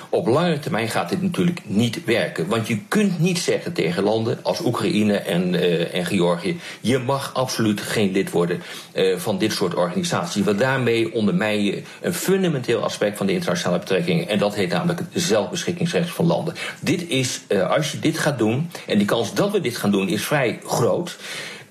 Op 0.09 0.27
lange 0.27 0.59
termijn 0.59 0.89
gaat 0.89 1.09
dit 1.09 1.21
natuurlijk 1.21 1.59
niet 1.65 2.03
werken. 2.05 2.47
Want 2.47 2.67
je 2.67 2.79
kunt 2.87 3.19
niet 3.19 3.39
zeggen 3.39 3.73
tegen 3.73 4.03
landen 4.03 4.39
als 4.43 4.65
Oekraïne 4.65 5.17
en, 5.17 5.55
eh, 5.55 5.95
en 5.95 6.05
Georgië... 6.05 6.59
je 6.81 6.97
mag 6.97 7.33
absoluut 7.33 7.81
geen 7.81 8.11
lid 8.11 8.31
worden 8.31 8.61
eh, 8.91 9.17
van 9.17 9.37
dit 9.37 9.53
soort 9.53 9.75
organisaties. 9.75 10.43
Want 10.43 10.59
daarmee 10.59 11.13
ondermijn 11.13 11.63
je 11.63 11.81
een 12.01 12.13
fundamenteel 12.13 12.83
aspect 12.83 13.17
van 13.17 13.25
de 13.25 13.33
internationale 13.33 13.79
betrekkingen. 13.79 14.27
En 14.27 14.39
dat 14.39 14.55
heet 14.55 14.69
namelijk 14.69 14.99
het 14.99 15.23
zelfbeschikkingsrecht 15.23 16.09
van 16.09 16.25
landen. 16.25 16.53
Dit 16.79 17.07
is, 17.07 17.41
eh, 17.47 17.69
als 17.69 17.91
je 17.91 17.99
dit 17.99 18.17
gaat 18.17 18.37
doen, 18.37 18.69
en 18.87 18.97
die 18.97 19.07
kans 19.07 19.33
dat 19.33 19.51
we 19.51 19.59
dit 19.59 19.77
gaan 19.77 19.91
doen 19.91 20.07
is 20.07 20.25
vrij 20.25 20.59
groot... 20.65 21.17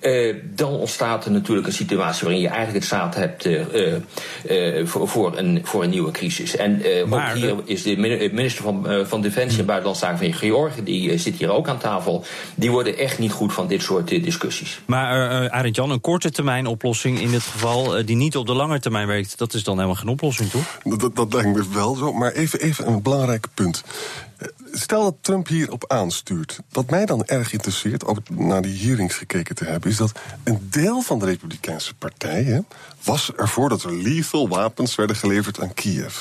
Eh, 0.05 0.35
dan 0.55 0.73
ontstaat 0.73 1.25
er 1.25 1.31
natuurlijk 1.31 1.67
een 1.67 1.73
situatie 1.73 2.23
waarin 2.25 2.41
je 2.43 2.49
eigenlijk 2.49 2.79
het 2.79 2.89
zaad 2.89 3.15
hebt 3.15 3.47
eh, 3.47 3.95
eh, 4.79 4.87
voor, 4.87 5.09
voor, 5.09 5.39
een, 5.39 5.61
voor 5.63 5.83
een 5.83 5.91
nieuwe 5.91 6.11
crisis. 6.11 6.57
En 6.57 6.83
eh, 6.83 7.05
Maar, 7.05 7.31
ook 7.31 7.37
hier 7.37 7.55
is 7.65 7.83
de 7.83 7.97
mini- 7.97 8.31
minister 8.33 8.63
van, 8.63 8.87
van 9.07 9.21
Defensie 9.21 9.59
en 9.59 9.67
Buitenlandse 9.67 10.05
Zaken 10.05 10.19
van 10.19 10.33
Georgië, 10.33 10.83
die 10.83 11.19
zit 11.19 11.35
hier 11.35 11.51
ook 11.51 11.69
aan 11.69 11.79
tafel. 11.79 12.25
Die 12.55 12.71
worden 12.71 12.99
echt 12.99 13.19
niet 13.19 13.33
goed 13.33 13.53
van 13.53 13.67
dit 13.67 13.83
soort 13.83 14.09
discussies. 14.09 14.81
Maar 14.87 15.43
uh, 15.45 15.51
Arend 15.51 15.77
Jan, 15.77 15.91
een 15.91 16.01
korte 16.01 16.31
termijn 16.31 16.67
oplossing 16.67 17.21
in 17.21 17.31
dit 17.31 17.43
geval, 17.43 18.05
die 18.05 18.17
niet 18.17 18.37
op 18.37 18.47
de 18.47 18.55
lange 18.55 18.81
termijn 18.81 19.07
werkt, 19.07 19.39
dat 19.39 19.55
is 19.55 19.65
dan 19.65 19.75
helemaal 19.75 19.97
geen 19.97 20.09
oplossing, 20.09 20.51
toch? 20.51 20.79
Dat, 20.83 21.01
dat, 21.01 21.17
dat 21.17 21.33
lijkt 21.33 21.57
me 21.57 21.65
wel 21.73 21.95
zo. 21.95 22.13
Maar 22.13 22.33
even, 22.33 22.61
even 22.61 22.87
een 22.87 23.03
belangrijk 23.03 23.47
punt. 23.55 23.85
Stel 24.73 25.03
dat 25.03 25.15
Trump 25.21 25.47
hierop 25.49 25.85
aanstuurt. 25.87 26.59
Wat 26.71 26.91
mij 26.91 27.07
dan 27.07 27.25
erg 27.25 27.53
interesseert, 27.53 28.05
ook 28.05 28.29
naar 28.29 28.63
die 28.63 28.87
hearings 28.87 29.15
gekeken 29.15 29.55
te 29.55 29.65
hebben, 29.65 29.91
is 29.91 29.97
dat 29.97 30.13
een 30.45 30.69
deel 30.71 31.01
van 31.01 31.19
de 31.19 31.25
Republikeinse 31.25 31.95
partij 31.95 32.43
hè, 32.43 32.61
was 33.03 33.33
ervoor 33.37 33.69
dat 33.69 33.83
er 33.83 33.93
lethal 33.93 34.49
wapens 34.49 34.95
werden 34.95 35.17
geleverd 35.17 35.61
aan 35.61 35.75
Kiev. 35.75 36.17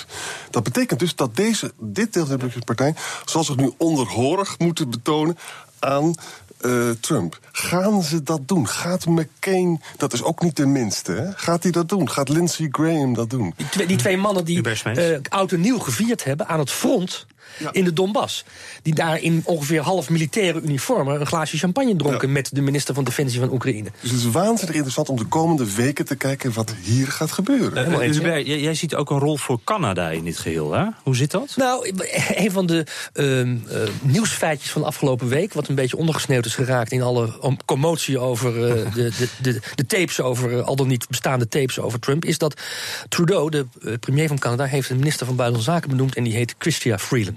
Dat 0.49 0.63
betekent 0.63 0.99
dus 0.99 1.15
dat 1.15 1.35
deze, 1.35 1.73
dit 1.79 2.13
deel 2.13 2.25
van 2.25 2.37
de 2.37 2.45
Republikeinse 2.45 2.93
partij 2.93 2.93
zal 3.25 3.43
zich 3.43 3.55
nu 3.55 3.71
onderhorig 3.77 4.59
moeten 4.59 4.89
betonen 4.89 5.37
aan 5.79 6.15
eh, 6.63 6.89
Trump. 6.99 7.39
Gaan 7.51 8.03
ze 8.03 8.23
dat 8.23 8.47
doen? 8.47 8.67
Gaat 8.67 9.05
McCain, 9.05 9.81
dat 9.97 10.13
is 10.13 10.23
ook 10.23 10.41
niet 10.41 10.55
de 10.55 10.65
minste, 10.65 11.11
hè? 11.11 11.31
gaat 11.35 11.63
hij 11.63 11.71
dat 11.71 11.89
doen? 11.89 12.09
Gaat 12.09 12.29
Lindsey 12.29 12.67
Graham 12.71 13.13
dat 13.13 13.29
doen? 13.29 13.53
Die 13.57 13.69
twee, 13.69 13.87
die 13.87 13.97
twee 13.97 14.17
mannen 14.17 14.45
die 14.45 14.61
eh, 14.61 15.19
oud 15.29 15.51
en 15.51 15.61
nieuw 15.61 15.79
gevierd 15.79 16.23
hebben 16.23 16.47
aan 16.47 16.59
het 16.59 16.71
front 16.71 17.25
in 17.71 17.83
de 17.83 17.93
Donbass. 17.93 18.43
Die 18.81 18.95
daar 18.95 19.21
in 19.21 19.41
ongeveer 19.45 19.81
half 19.81 20.09
militaire 20.09 20.61
uniformen 20.61 21.19
een 21.19 21.25
glaasje 21.27 21.57
champagne 21.57 21.95
dronken 21.95 22.31
met 22.31 22.49
de 22.53 22.61
minister 22.61 22.93
van 22.93 23.03
Defensie 23.03 23.39
van 23.39 23.51
Oekraïne. 23.51 23.89
Dus 24.01 24.11
het 24.11 24.19
is 24.19 24.31
waanzinnig 24.31 24.75
interessant 24.75 25.09
om 25.09 25.17
de 25.17 25.25
komende 25.25 25.73
weken 25.75 26.05
te 26.05 26.15
kijken 26.15 26.53
wat 26.53 26.73
hier 26.81 27.07
gaat 27.07 27.31
gebeuren. 27.31 28.01
Eens, 28.01 28.17
Hubert, 28.17 28.47
jij, 28.47 28.59
jij 28.59 28.73
ziet 28.73 28.95
ook 28.95 29.09
een 29.09 29.19
rol 29.19 29.37
voor 29.37 29.59
Canada 29.63 30.09
in 30.09 30.23
dit 30.23 30.37
geheel, 30.37 30.73
hè? 30.73 30.85
Hoe 31.03 31.15
zit 31.15 31.31
dat? 31.31 31.53
Nou, 31.55 31.91
een 32.35 32.51
van 32.51 32.65
de 32.65 32.85
ehm, 33.13 33.57
eh, 33.69 33.77
nieuwsfeitjes 34.01 34.71
van 34.71 34.81
de 34.81 34.87
afgelopen 34.87 35.27
week, 35.27 35.53
wat 35.53 35.67
een 35.67 35.75
beetje 35.75 35.97
ondergesneeuwd 35.97 36.45
is 36.45 36.55
geraakt 36.55 36.91
in 36.91 37.01
alle 37.01 37.41
om- 37.41 37.57
commotie 37.65 38.19
over 38.19 38.67
eh, 38.67 38.93
de, 38.95 39.11
de, 39.17 39.27
de, 39.41 39.59
de 39.75 39.85
tapes 39.85 40.21
over, 40.21 40.57
eh, 40.57 40.65
al 40.65 40.75
dan 40.75 40.87
niet 40.87 41.07
bestaande 41.07 41.47
tapes 41.47 41.79
over 41.79 41.99
Trump, 41.99 42.25
is 42.25 42.37
dat 42.37 42.61
Trudeau, 43.09 43.49
de 43.49 43.65
premier 43.99 44.27
van 44.27 44.39
Canada, 44.39 44.65
heeft 44.65 44.89
een 44.89 44.97
minister 44.97 45.25
van 45.25 45.35
Buitenlandse 45.35 45.71
Zaken 45.71 45.89
benoemd 45.89 46.15
en 46.15 46.23
die 46.23 46.33
heet 46.33 46.55
Chrystia 46.57 46.97
Freeland. 46.97 47.32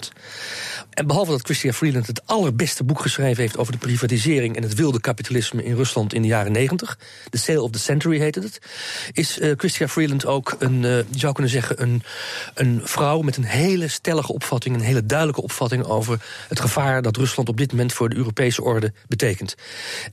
En 0.90 1.06
behalve 1.06 1.30
dat 1.30 1.40
Chrystia 1.44 1.72
Freeland 1.72 2.06
het 2.06 2.26
allerbeste 2.26 2.84
boek 2.84 3.00
geschreven 3.00 3.42
heeft 3.42 3.56
over 3.56 3.72
de 3.72 3.78
privatisering 3.78 4.56
en 4.56 4.62
het 4.62 4.74
wilde 4.74 5.00
kapitalisme 5.00 5.64
in 5.64 5.74
Rusland 5.74 6.14
in 6.14 6.22
de 6.22 6.28
jaren 6.28 6.52
90, 6.52 6.98
The 7.30 7.38
Sale 7.38 7.62
of 7.62 7.70
the 7.70 7.78
Century 7.78 8.18
heette 8.18 8.40
het, 8.40 8.58
is 9.12 9.38
eh 9.38 9.52
Chrystia 9.56 9.88
Freeland 9.88 10.26
ook 10.26 10.56
een, 10.58 10.84
eh, 10.84 10.96
je 10.96 11.18
zou 11.18 11.32
kunnen 11.32 11.52
zeggen, 11.52 11.82
een, 11.82 12.02
een 12.54 12.80
vrouw 12.84 13.20
met 13.20 13.36
een 13.36 13.44
hele 13.44 13.88
stellige 13.88 14.32
opvatting, 14.32 14.74
een 14.74 14.80
hele 14.80 15.06
duidelijke 15.06 15.42
opvatting 15.42 15.84
over 15.84 16.20
het 16.48 16.60
gevaar 16.60 17.02
dat 17.02 17.16
Rusland 17.16 17.48
op 17.48 17.56
dit 17.56 17.70
moment 17.70 17.92
voor 17.92 18.08
de 18.08 18.16
Europese 18.16 18.62
orde 18.62 18.92
betekent. 19.08 19.54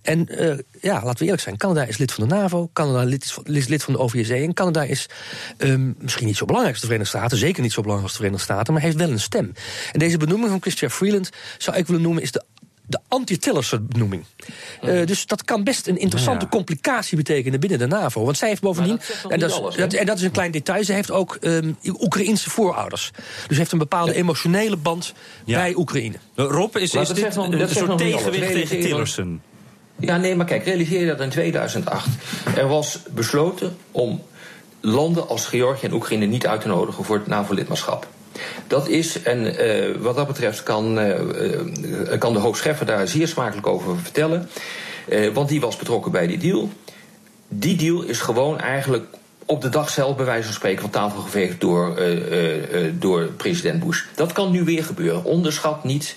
En 0.01 0.27
eh, 0.27 0.57
ja, 0.81 0.93
laten 0.93 1.17
we 1.17 1.23
eerlijk 1.23 1.41
zijn, 1.41 1.57
Canada 1.57 1.83
is 1.83 1.97
lid 1.97 2.11
van 2.11 2.27
de 2.27 2.35
NAVO, 2.35 2.69
Canada 2.73 3.17
is 3.43 3.67
lid 3.67 3.83
van 3.83 3.93
de 3.93 3.99
OVSE 3.99 4.35
en 4.35 4.53
Canada 4.53 4.83
is 4.83 5.09
ehm, 5.57 5.91
misschien 5.97 6.27
niet 6.27 6.37
zo 6.37 6.45
belangrijk 6.45 6.75
als 6.75 6.83
de 6.83 6.91
Verenigde 6.91 7.17
Staten, 7.17 7.37
zeker 7.37 7.61
niet 7.61 7.71
zo 7.71 7.81
belangrijk 7.81 8.11
als 8.11 8.17
de 8.17 8.23
Verenigde 8.23 8.53
Staten, 8.53 8.73
maar 8.73 8.81
heeft 8.81 8.95
wel 8.95 9.09
een 9.09 9.19
stem. 9.19 9.53
En 9.91 9.99
deze 9.99 10.17
benoeming 10.17 10.49
van 10.49 10.61
Chrystia 10.61 10.89
Freeland 10.89 11.29
zou 11.57 11.77
ik 11.77 11.87
willen 11.87 12.01
noemen 12.01 12.23
is 12.23 12.31
de 12.31 12.43
de 12.85 12.99
anti-Tillerson-benoeming. 13.07 14.23
Eh, 14.81 15.05
dus 15.05 15.25
dat 15.25 15.43
kan 15.43 15.63
best 15.63 15.87
een 15.87 15.97
interessante 15.97 16.45
Ja. 16.45 16.51
complicatie 16.51 17.17
betekenen 17.17 17.59
binnen 17.59 17.79
de 17.79 17.87
NAVO. 17.87 18.23
Want 18.23 18.37
zij 18.37 18.47
heeft 18.47 18.61
bovendien, 18.61 18.99
dat 19.21 19.31
en, 19.31 19.39
dat 19.39 19.49
is, 19.49 19.55
alles, 19.55 19.75
dat, 19.75 19.93
en 19.93 20.05
dat 20.05 20.17
is 20.17 20.23
een 20.23 20.31
klein 20.31 20.51
detail, 20.51 20.83
ze 20.83 20.93
heeft 20.93 21.11
ook 21.11 21.37
ehm 21.41 21.71
Oekraïense 21.83 22.49
voorouders. 22.49 23.11
Dus 23.47 23.57
heeft 23.57 23.71
een 23.71 23.77
bepaalde 23.77 24.13
emotionele 24.13 24.75
band 24.77 25.13
Ja. 25.45 25.57
bij 25.57 25.75
Oekraïne. 25.75 26.15
Eh, 26.35 26.45
Rob, 26.45 26.75
is, 26.77 26.93
is 26.93 27.07
dit 27.07 27.35
een, 27.35 27.69
soort 27.69 27.97
tegenwicht 27.97 28.51
tegen 28.51 28.79
Tillerson? 28.79 29.41
Ja, 29.99 30.17
nee, 30.17 30.35
maar 30.35 30.45
kijk, 30.45 30.65
realiseer 30.65 30.99
je 30.99 31.05
dat 31.05 31.19
in 31.19 31.29
2008 31.29 32.07
er 32.55 32.67
was 32.67 32.99
besloten 33.11 33.77
om 33.91 34.21
landen 34.81 35.27
als 35.27 35.45
Georgië 35.45 35.85
en 35.85 35.93
Oekraïne 35.93 36.25
niet 36.25 36.47
uit 36.47 36.61
te 36.61 36.67
nodigen 36.67 37.03
voor 37.03 37.17
het 37.17 37.27
NAVO-lidmaatschap. 37.27 38.07
Dat 38.67 38.87
is, 38.87 39.21
en 39.21 39.57
eh, 39.57 39.95
wat 39.95 40.15
dat 40.15 40.27
betreft 40.27 40.63
kan, 40.63 40.99
eh, 40.99 41.59
eh, 42.11 42.19
kan 42.19 42.33
de 42.33 42.39
hoofd 42.39 42.59
Scheffer 42.59 42.85
daar 42.85 43.07
zeer 43.07 43.27
smakelijk 43.27 43.67
over 43.67 43.97
vertellen. 43.97 44.49
Want 45.33 45.49
die 45.49 45.61
was 45.61 45.77
betrokken 45.77 46.11
bij 46.11 46.27
die 46.27 46.37
deal. 46.37 46.69
Die 47.47 47.75
deal 47.75 48.01
is 48.01 48.19
gewoon 48.19 48.59
eigenlijk 48.59 49.05
op 49.45 49.61
de 49.61 49.69
dag 49.69 49.89
zelf, 49.89 50.15
bij 50.15 50.25
wijze 50.25 50.43
van 50.43 50.53
spreken, 50.53 50.81
van 50.81 50.89
tafel 50.89 51.21
geveegd 51.21 51.61
door, 51.61 51.99
uh, 51.99 52.83
uh, 52.83 52.91
door 52.99 53.25
president 53.25 53.83
Bush. 53.83 54.03
Dat 54.15 54.31
kan 54.31 54.51
nu 54.51 54.63
weer 54.63 54.83
gebeuren. 54.83 55.23
Onderschat 55.23 55.83
niet 55.83 56.15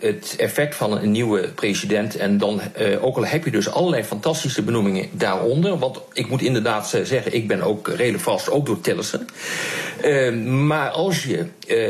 het 0.00 0.34
effect 0.38 0.74
van 0.74 0.98
een 0.98 1.10
nieuwe 1.10 1.48
president. 1.48 2.16
En 2.16 2.38
dan, 2.38 2.60
ook 3.00 3.16
al 3.16 3.26
heb 3.26 3.44
je 3.44 3.50
dus 3.50 3.70
allerlei 3.70 4.04
fantastische 4.04 4.62
benoemingen 4.62 5.08
daaronder. 5.12 5.78
Want 5.78 6.00
ik 6.12 6.28
moet 6.28 6.42
inderdaad 6.42 6.88
zeggen, 6.88 7.34
ik 7.34 7.48
ben 7.48 7.62
ook 7.62 7.88
redelijk 7.88 8.22
vast, 8.22 8.50
ook 8.50 8.66
door 8.66 8.80
Tillerson. 8.80 9.28
maar 10.66 10.88
als 10.90 11.24
je 11.24 11.46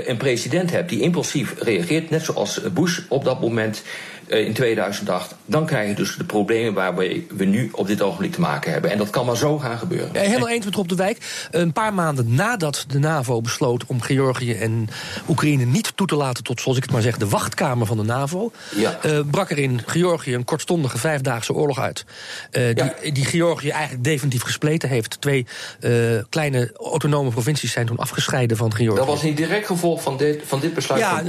een 0.06 0.16
president 0.16 0.70
hebt 0.70 0.88
die 0.88 1.00
impulsief 1.00 1.54
reageert, 1.58 2.10
net 2.10 2.24
zoals 2.24 2.60
Bush 2.72 3.00
op 3.08 3.24
dat 3.24 3.40
moment 3.40 3.82
in 4.28 4.52
2008, 4.52 5.34
dan 5.44 5.66
krijg 5.66 5.88
je 5.88 5.94
dus 5.94 6.16
de 6.16 6.24
problemen 6.24 6.74
waar 6.74 6.94
we, 6.94 7.44
nu 7.44 7.68
op 7.72 7.86
dit 7.86 8.02
ogenblik 8.02 8.32
te 8.32 8.40
maken 8.40 8.72
hebben. 8.72 8.90
En 8.90 8.98
dat 8.98 9.10
kan 9.10 9.26
maar 9.26 9.36
zo 9.36 9.58
gaan 9.58 9.78
gebeuren. 9.78 10.10
Ja, 10.12 10.20
helemaal 10.20 10.48
eens 10.48 10.64
met 10.64 10.74
Rob 10.74 10.88
de 10.88 10.94
Wijk. 10.94 11.46
Een 11.50 11.72
paar 11.72 11.94
maanden 11.94 12.34
nadat 12.34 12.84
de 12.88 12.98
NAVO 12.98 13.40
besloot 13.40 13.86
om 13.86 14.00
Georgië 14.00 14.52
en 14.52 14.88
Oekraïne 15.28 15.64
niet 15.64 15.96
toe 15.96 16.06
te 16.06 16.16
laten 16.16 16.44
tot, 16.44 16.60
zoals 16.60 16.76
ik 16.76 16.82
het 16.82 16.92
maar 16.92 17.02
zeg, 17.02 17.16
de 17.16 17.28
wachtkamer 17.28 17.86
van 17.86 17.96
de 17.96 18.02
NAVO, 18.02 18.50
ja. 18.76 18.98
uh, 19.06 19.20
brak 19.30 19.50
er 19.50 19.58
in 19.58 19.80
Georgië 19.86 20.34
een 20.34 20.44
kortstondige 20.44 20.98
vijfdaagse 20.98 21.52
oorlog 21.52 21.78
uit. 21.78 22.04
Uh, 22.52 22.74
die, 22.74 22.84
ja. 22.84 22.94
die 23.12 23.24
Georgië 23.24 23.68
eigenlijk 23.70 24.04
definitief 24.04 24.42
gespleten 24.42 24.88
heeft. 24.88 25.20
Twee 25.20 25.46
uh, 25.80 26.22
kleine 26.28 26.70
autonome 26.76 27.30
provincies 27.30 27.72
zijn 27.72 27.86
toen 27.86 27.96
afgescheiden 27.96 28.56
van 28.56 28.74
Georgië. 28.74 28.96
Dat 28.96 29.06
was 29.06 29.22
niet 29.22 29.36
direct 29.36 29.66
gevolg 29.66 30.02
van 30.02 30.16
dit, 30.16 30.42
van 30.46 30.60
dit 30.60 30.74
besluit? 30.74 31.00
Ja, 31.00 31.22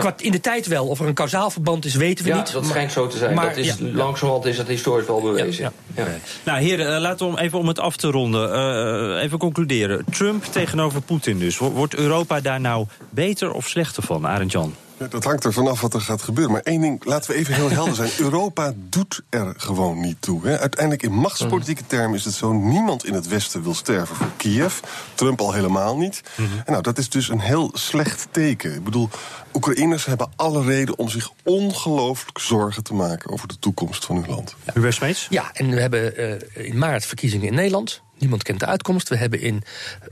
van 0.00 0.12
in 0.16 0.30
de 0.30 0.40
tijd 0.40 0.66
wel. 0.66 0.86
Of 0.86 1.00
er 1.00 1.06
een 1.06 1.14
kausaal 1.14 1.50
verband 1.50 1.84
is, 1.84 1.94
weten 1.94 2.24
we 2.24 2.30
ja, 2.30 2.45
Dat 2.52 2.66
schijnt 2.66 2.92
zo 2.92 3.06
te 3.06 3.18
zijn. 3.18 3.34
Maar, 3.34 3.48
dat 3.48 3.56
is. 3.56 3.74
Langzamerhand 3.78 4.46
is 4.46 4.56
dat 4.56 4.66
historisch 4.66 5.06
wel 5.06 5.20
bewezen. 5.20 5.72
Nou, 6.44 6.58
heren, 6.58 6.94
uh, 6.94 7.00
laten 7.00 7.32
we 7.32 7.40
even 7.40 7.58
om 7.58 7.68
het 7.68 7.78
af 7.78 7.96
te 7.96 8.10
ronden. 8.10 8.50
Uh, 9.16 9.22
even 9.22 9.38
concluderen. 9.38 10.04
Trump 10.10 10.44
tegenover 10.44 11.00
Poetin 11.00 11.38
dus. 11.38 11.58
Wordt 11.58 11.94
Europa 11.94 12.40
daar 12.40 12.60
nou 12.60 12.86
beter 13.10 13.52
of 13.52 13.68
slechter 13.68 14.02
van, 14.02 14.26
Arend 14.26 14.52
Jan? 14.52 14.74
Ja, 14.98 15.06
dat 15.06 15.24
hangt 15.24 15.44
er 15.44 15.52
vanaf 15.52 15.80
wat 15.80 15.94
er 15.94 16.00
gaat 16.00 16.22
gebeuren. 16.22 16.52
Maar 16.52 16.62
één 16.62 16.80
ding, 16.80 17.04
laten 17.04 17.30
we 17.30 17.36
even 17.36 17.54
heel 17.54 17.70
helder 17.70 17.94
zijn. 17.94 18.10
Europa 18.28 18.72
doet 18.76 19.22
er 19.28 19.54
gewoon 19.56 20.00
niet 20.00 20.16
toe. 20.20 20.46
Hè. 20.46 20.58
Uiteindelijk 20.58 21.02
in 21.02 21.12
machtspolitieke 21.12 21.86
termen 21.86 22.18
is 22.18 22.24
het 22.24 22.34
zo... 22.34 22.52
niemand 22.52 23.06
in 23.06 23.14
het 23.14 23.28
Westen 23.28 23.62
wil 23.62 23.74
sterven 23.74 24.16
voor 24.16 24.30
Kiev. 24.36 24.78
Trump 25.14 25.40
al 25.40 25.52
helemaal 25.52 25.96
niet. 25.96 26.22
Mm 26.36 26.46
-hmm. 26.46 26.58
en 26.64 26.72
nou, 26.72 26.82
dat 26.82 26.98
is 26.98 27.08
dus 27.08 27.28
een 27.28 27.40
heel 27.40 27.70
slecht 27.72 28.28
teken. 28.30 28.74
Ik 28.74 28.84
bedoel, 28.84 29.08
Oekraïners 29.54 30.04
hebben 30.04 30.30
alle 30.36 30.64
reden 30.64 30.98
om 30.98 31.08
zich 31.08 31.30
ongelooflijk 31.44 32.38
zorgen 32.38 32.82
te 32.82 32.94
maken... 32.94 33.30
over 33.30 33.48
de 33.48 33.58
toekomst 33.58 34.04
van 34.04 34.16
hun 34.16 34.30
land. 34.30 34.54
Ja. 34.64 34.72
Hubert 34.74 34.94
Smeets? 34.94 35.26
Ja, 35.30 35.50
en 35.52 35.70
we 35.70 35.80
hebben 35.80 36.20
uh, 36.20 36.66
in 36.66 36.78
maart 36.78 37.06
verkiezingen 37.06 37.46
in 37.46 37.54
Nederland. 37.54 38.02
Niemand 38.18 38.42
kent 38.42 38.60
de 38.60 38.66
uitkomst. 38.66 39.08
We 39.08 39.16
hebben 39.16 39.40
in 39.40 39.62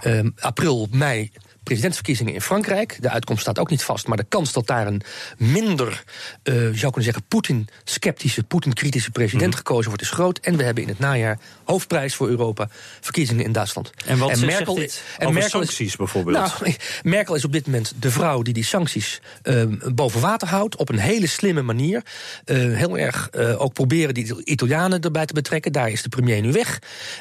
uh, 0.06 0.28
april, 0.38 0.88
mei 0.90 1.30
presidentsverkiezingen 1.64 2.34
in 2.34 2.40
Frankrijk. 2.40 2.96
De 3.00 3.10
uitkomst 3.10 3.42
staat 3.42 3.58
ook 3.58 3.70
niet 3.70 3.82
vast, 3.82 4.06
maar 4.06 4.16
de 4.16 4.26
kans 4.28 4.52
dat 4.52 4.66
daar 4.66 4.86
een 4.86 5.02
minder, 5.38 6.04
uh, 6.44 6.54
zou 6.54 6.72
kunnen 6.72 7.02
zeggen, 7.02 7.24
Poetin-sceptische, 7.28 8.42
Poetin-kritische 8.42 9.10
president 9.10 9.46
mm 9.46 9.50
-hmm. 9.50 9.58
gekozen 9.58 9.86
wordt, 9.86 10.02
is 10.02 10.10
groot. 10.10 10.38
En 10.38 10.56
we 10.56 10.62
hebben 10.62 10.82
in 10.82 10.88
het 10.88 10.98
najaar 10.98 11.38
hoofdprijs 11.64 12.14
voor 12.14 12.28
Europa 12.28 12.68
verkiezingen 13.00 13.44
in 13.44 13.52
Duitsland. 13.52 13.90
En 14.06 14.18
wat 14.18 14.30
en 14.30 14.46
Merkel, 14.46 14.74
zegt 14.74 14.86
dit 14.86 15.02
en 15.18 15.32
Merkel 15.32 15.50
sancties 15.50 15.86
is, 15.86 15.96
bijvoorbeeld? 15.96 16.36
Nou, 16.36 16.74
Merkel 17.02 17.34
is 17.34 17.44
op 17.44 17.52
dit 17.52 17.66
moment 17.66 17.92
de 17.98 18.10
vrouw 18.10 18.42
die 18.42 18.54
die 18.54 18.64
sancties 18.64 19.20
uh, 19.42 19.64
boven 19.94 20.20
water 20.20 20.48
houdt 20.48 20.76
op 20.76 20.88
een 20.88 20.98
hele 20.98 21.26
slimme 21.26 21.62
manier. 21.62 22.02
Uh, 22.46 22.76
heel 22.76 22.98
erg 22.98 23.32
ook 23.34 23.72
proberen 23.72 24.14
die 24.14 24.44
Italianen 24.44 25.00
erbij 25.00 25.26
te 25.26 25.32
betrekken. 25.32 25.72
Daar 25.72 25.90
is 25.90 26.02
de 26.02 26.08
premier 26.08 26.40
nu 26.40 26.52
weg. 26.52 26.78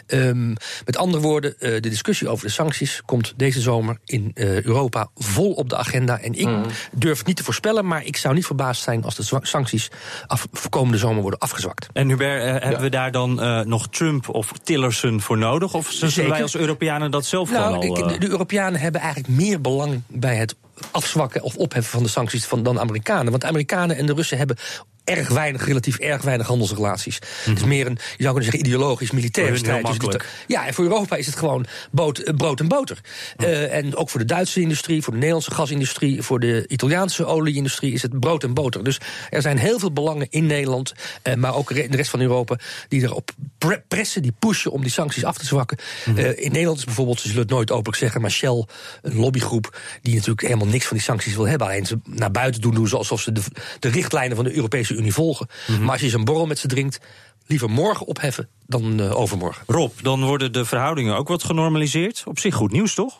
Um, 0.07 0.55
met 0.85 0.97
andere 0.97 1.23
woorden, 1.23 1.55
de 1.59 1.79
discussie 1.79 2.27
over 2.27 2.45
de 2.45 2.51
sancties 2.51 3.01
komt 3.05 3.33
deze 3.35 3.61
zomer 3.61 3.97
in 4.05 4.32
Europa 4.33 5.07
vol 5.15 5.51
op 5.51 5.69
de 5.69 5.77
agenda. 5.77 6.19
En 6.19 6.33
ik 6.33 6.47
mm. 6.47 6.65
durf 6.91 7.17
het 7.17 7.27
niet 7.27 7.35
te 7.35 7.43
voorspellen, 7.43 7.87
maar 7.87 8.05
ik 8.05 8.17
zou 8.17 8.33
niet 8.33 8.45
verbaasd 8.45 8.83
zijn 8.83 9.03
als 9.03 9.15
de 9.15 9.39
sancties 9.41 9.91
af, 10.27 10.47
komende 10.69 10.97
zomer 10.97 11.21
worden 11.21 11.39
afgezwakt. 11.39 11.87
En 11.93 12.09
Hubert, 12.09 12.43
uh, 12.43 12.51
hebben 12.51 12.71
ja. 12.71 12.79
we 12.79 12.89
daar 12.89 13.11
dan 13.11 13.43
uh, 13.43 13.59
nog 13.59 13.87
Trump 13.87 14.29
of 14.29 14.51
Tillerson 14.63 15.21
voor 15.21 15.37
nodig? 15.37 15.73
Of 15.73 15.91
zullen 15.91 16.13
Zeker. 16.13 16.31
wij 16.31 16.41
als 16.41 16.55
Europeanen 16.55 17.11
dat 17.11 17.25
zelf 17.25 17.51
nou, 17.51 17.73
gewoon 17.73 17.97
al... 17.97 18.07
De, 18.07 18.17
de 18.17 18.29
Europeanen 18.29 18.79
hebben 18.79 19.01
eigenlijk 19.01 19.33
meer 19.33 19.61
belang 19.61 20.01
bij 20.07 20.35
het 20.35 20.55
afzwakken 20.91 21.41
of 21.41 21.55
opheffen 21.55 21.91
van 21.91 22.03
de 22.03 22.09
sancties 22.09 22.45
van, 22.45 22.63
dan 22.63 22.73
de 22.73 22.79
Amerikanen. 22.81 23.29
Want 23.29 23.41
de 23.41 23.47
Amerikanen 23.47 23.97
en 23.97 24.05
de 24.05 24.13
Russen 24.13 24.37
hebben 24.37 24.57
erg 25.03 25.29
weinig, 25.29 25.65
relatief 25.65 25.97
erg 25.97 26.21
weinig 26.21 26.47
handelsrelaties. 26.47 27.19
Mm 27.19 27.27
-hmm. 27.43 27.53
Het 27.53 27.61
is 27.61 27.67
meer 27.67 27.85
een, 27.85 27.97
je 28.17 28.23
zou 28.23 28.33
kunnen 28.33 28.43
zeggen, 28.43 28.59
ideologisch 28.59 29.11
militair 29.11 29.57
strijd. 29.57 29.99
Dus 29.99 30.21
ja, 30.47 30.67
en 30.67 30.73
voor 30.73 30.83
Europa 30.83 31.15
is 31.15 31.25
het 31.25 31.35
gewoon 31.35 31.65
boot, 31.91 32.31
brood 32.37 32.59
en 32.59 32.67
boter. 32.67 33.01
Mm. 33.37 33.45
Uh, 33.45 33.75
en 33.75 33.95
ook 33.95 34.09
voor 34.09 34.19
de 34.19 34.25
Duitse 34.25 34.61
industrie, 34.61 35.01
voor 35.01 35.11
de 35.13 35.19
Nederlandse 35.19 35.51
gasindustrie, 35.51 36.21
voor 36.21 36.39
de 36.39 36.65
Italiaanse 36.67 37.25
olieindustrie 37.25 37.93
is 37.93 38.01
het 38.01 38.19
brood 38.19 38.43
en 38.43 38.53
boter. 38.53 38.83
Dus 38.83 38.99
er 39.29 39.41
zijn 39.41 39.57
heel 39.57 39.79
veel 39.79 39.91
belangen 39.91 40.27
in 40.29 40.45
Nederland, 40.45 40.93
uh, 41.23 41.33
maar 41.33 41.55
ook 41.55 41.71
in 41.71 41.91
de 41.91 41.97
rest 41.97 42.09
van 42.09 42.21
Europa, 42.21 42.57
die 42.87 43.01
erop 43.01 43.31
pre 43.57 43.83
pressen, 43.87 44.21
die 44.21 44.33
pushen 44.39 44.71
om 44.71 44.81
die 44.81 44.91
sancties 44.91 45.25
af 45.25 45.37
te 45.37 45.45
zwakken. 45.45 45.77
Mm 46.05 46.15
-hmm. 46.15 46.25
uh, 46.25 46.29
in 46.29 46.51
Nederland 46.51 46.77
is 46.77 46.85
bijvoorbeeld, 46.85 47.19
ze 47.19 47.27
zullen 47.27 47.41
het 47.41 47.51
nooit 47.51 47.71
openlijk 47.71 47.97
zeggen, 47.97 48.21
maar 48.21 48.31
Shell, 48.31 48.65
een 49.01 49.15
lobbygroep, 49.15 49.79
die 50.01 50.13
natuurlijk 50.13 50.41
helemaal 50.41 50.67
niks 50.67 50.85
van 50.85 50.97
die 50.97 51.05
sancties 51.05 51.35
wil 51.35 51.47
hebben. 51.47 51.67
Alleen 51.67 51.85
ze 51.85 51.99
naar 52.03 52.31
buiten 52.31 52.61
doen, 52.61 52.73
doen 52.73 52.87
ze 52.87 52.97
alsof 52.97 53.21
ze 53.21 53.31
de, 53.31 53.41
de 53.79 53.89
richtlijnen 53.89 54.35
van 54.35 54.45
de 54.45 54.55
Europese 54.55 54.92
Unie 54.93 55.13
volgen. 55.13 55.47
Mm 55.49 55.75
-hmm. 55.75 55.83
Maar 55.83 55.93
als 55.93 56.01
je 56.01 56.09
zo'n 56.09 56.23
borrel 56.23 56.45
met 56.45 56.59
ze 56.59 56.67
drinkt, 56.67 56.99
liever 57.47 57.69
morgen 57.69 58.05
opheffen 58.05 58.49
dan 58.65 59.01
uh, 59.01 59.19
overmorgen. 59.19 59.63
Rob, 59.67 59.91
dan 60.01 60.23
worden 60.23 60.51
de 60.51 60.65
verhoudingen 60.65 61.15
ook 61.15 61.27
wat 61.27 61.43
genormaliseerd. 61.43 62.23
Op 62.25 62.39
zich 62.39 62.55
goed 62.55 62.71
nieuws, 62.71 62.93
toch? 62.93 63.19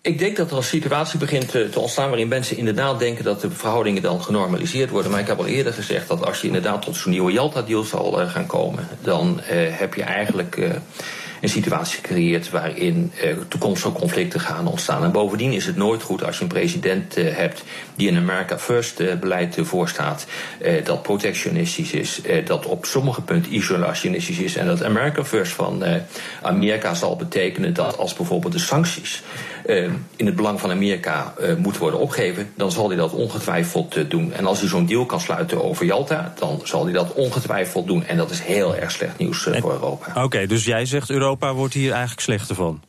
Ik 0.00 0.18
denk 0.18 0.36
dat 0.36 0.50
er 0.50 0.56
een 0.56 0.62
situatie 0.62 1.18
begint 1.18 1.50
te, 1.50 1.68
te, 1.70 1.80
ontstaan 1.80 2.08
waarin 2.08 2.28
mensen 2.28 2.56
inderdaad 2.56 2.98
denken 2.98 3.24
dat 3.24 3.40
de 3.40 3.50
verhoudingen 3.50 4.02
dan 4.02 4.22
genormaliseerd 4.22 4.90
worden. 4.90 5.10
Maar 5.10 5.20
ik 5.20 5.26
heb 5.26 5.38
al 5.38 5.46
eerder 5.46 5.72
gezegd 5.72 6.08
dat 6.08 6.26
als 6.26 6.40
je 6.40 6.46
inderdaad 6.46 6.82
tot 6.82 6.96
zo'n 6.96 7.10
nieuwe 7.10 7.32
Jalta-deal 7.32 7.82
zal 7.82 8.22
uh, 8.22 8.30
gaan 8.30 8.46
komen, 8.46 8.88
dan 9.02 9.40
heb 9.70 9.94
je 9.94 10.02
eigenlijk 10.02 10.56
uh, 10.56 10.70
een 11.40 11.48
situatie 11.48 11.96
gecreëerd 11.96 12.50
waarin 12.50 13.12
toekomstige 13.48 13.92
conflicten 13.92 14.40
gaan 14.40 14.66
ontstaan. 14.66 15.04
En 15.04 15.12
bovendien 15.12 15.52
is 15.52 15.66
het 15.66 15.76
nooit 15.76 16.02
goed 16.02 16.24
als 16.24 16.36
je 16.36 16.42
een 16.42 16.48
president 16.48 17.14
hebt 17.14 17.64
die 17.94 18.08
een 18.08 18.16
America 18.16 18.58
First 18.58 19.20
beleid 19.20 19.58
voorstaat, 19.60 20.26
dat 20.84 21.02
protectionistisch 21.02 21.92
is, 21.92 22.20
dat 22.44 22.66
op 22.66 22.84
sommige 22.84 23.22
punten 23.22 23.54
isolationistisch 23.54 24.38
is 24.38 24.56
en 24.56 24.66
dat 24.66 24.84
America 24.84 25.24
First 25.24 25.52
van 25.52 25.84
Amerika 26.42 26.94
zal 26.94 27.16
betekenen 27.16 27.74
dat 27.74 27.98
als 27.98 28.14
bijvoorbeeld 28.14 28.52
de 28.52 28.58
sancties 28.58 29.22
uh, 29.66 29.90
in 30.16 30.26
het 30.26 30.36
belang 30.36 30.60
van 30.60 30.70
Amerika 30.70 31.34
uh, 31.40 31.54
moet 31.54 31.78
worden 31.78 32.00
opgegeven, 32.00 32.50
dan 32.54 32.72
zal 32.72 32.88
hij 32.88 32.96
dat 32.96 33.12
ongetwijfeld 33.12 33.96
uh, 33.96 34.04
doen. 34.08 34.32
En 34.32 34.46
als 34.46 34.60
hij 34.60 34.68
zo'n 34.68 34.86
deal 34.86 35.06
kan 35.06 35.20
sluiten 35.20 35.64
over 35.64 35.86
Jalta, 35.86 36.32
dan 36.38 36.60
zal 36.64 36.84
hij 36.84 36.92
dat 36.92 37.12
ongetwijfeld 37.12 37.86
doen. 37.86 38.04
En 38.04 38.16
dat 38.16 38.30
is 38.30 38.40
heel 38.40 38.76
erg 38.76 38.90
slecht 38.90 39.18
nieuws 39.18 39.46
en, 39.46 39.60
voor 39.60 39.72
Europa. 39.72 40.10
Oké, 40.10 40.24
okay, 40.24 40.46
dus 40.46 40.64
jij 40.64 40.86
zegt 40.86 41.10
Europa 41.10 41.54
wordt 41.54 41.74
hier 41.74 41.90
eigenlijk 41.90 42.20
slechter 42.20 42.54
van? 42.54 42.80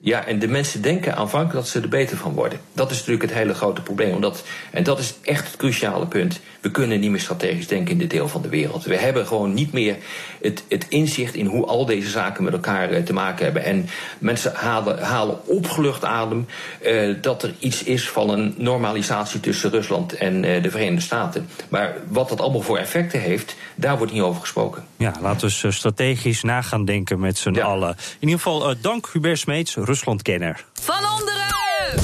Ja, 0.00 0.26
en 0.26 0.38
de 0.38 0.48
mensen 0.48 0.82
denken 0.82 1.16
aanvankelijk 1.16 1.54
dat 1.54 1.68
ze 1.68 1.80
er 1.80 1.88
beter 1.88 2.16
van 2.16 2.32
worden. 2.32 2.60
Dat 2.72 2.90
is 2.90 2.96
natuurlijk 2.96 3.22
het 3.22 3.32
hele 3.32 3.54
grote 3.54 3.82
probleem. 3.82 4.14
Omdat, 4.14 4.44
en 4.70 4.82
dat 4.82 4.98
is 4.98 5.14
echt 5.22 5.46
het 5.46 5.56
cruciale 5.56 6.06
punt. 6.06 6.40
We 6.60 6.70
kunnen 6.70 7.00
niet 7.00 7.10
meer 7.10 7.20
strategisch 7.20 7.66
denken 7.66 7.92
in 7.92 7.98
dit 7.98 8.10
deel 8.10 8.28
van 8.28 8.42
de 8.42 8.48
wereld. 8.48 8.84
We 8.84 8.96
hebben 8.96 9.26
gewoon 9.26 9.54
niet 9.54 9.72
meer 9.72 9.96
het, 10.42 10.64
het 10.68 10.86
inzicht 10.88 11.34
in 11.34 11.46
hoe 11.46 11.66
al 11.66 11.86
deze 11.86 12.08
zaken 12.08 12.44
met 12.44 12.52
elkaar 12.52 12.92
uh, 12.92 13.02
te 13.02 13.12
maken 13.12 13.44
hebben. 13.44 13.64
En 13.64 13.88
mensen 14.18 14.52
halen, 14.54 15.02
halen 15.02 15.46
opgelucht 15.46 16.04
adem 16.04 16.46
uh, 16.86 17.14
dat 17.20 17.42
er 17.42 17.54
iets 17.58 17.82
is 17.82 18.08
van 18.08 18.30
een 18.30 18.54
normalisatie 18.56 19.40
tussen 19.40 19.70
Rusland 19.70 20.12
en 20.12 20.44
uh, 20.44 20.62
de 20.62 20.70
Verenigde 20.70 21.04
Staten. 21.04 21.48
Maar 21.68 21.96
wat 22.08 22.28
dat 22.28 22.40
allemaal 22.40 22.60
voor 22.60 22.78
effecten 22.78 23.20
heeft, 23.20 23.56
daar 23.74 23.98
wordt 23.98 24.12
niet 24.12 24.22
over 24.22 24.40
gesproken. 24.40 24.84
Ja, 24.96 25.14
laten 25.20 25.48
we 25.62 25.72
strategisch 25.72 26.42
na 26.42 26.62
gaan 26.62 26.84
denken 26.84 27.20
met 27.20 27.38
z'n 27.38 27.54
ja. 27.54 27.64
allen. 27.64 27.90
In 28.18 28.28
ieder 28.28 28.36
geval, 28.36 28.74
dank 28.80 29.08
Hubert 29.12 29.38
Smeets, 29.38 29.74
Ruslandkenner. 29.88 30.64
Van 30.72 31.10
onderen! 31.18 32.02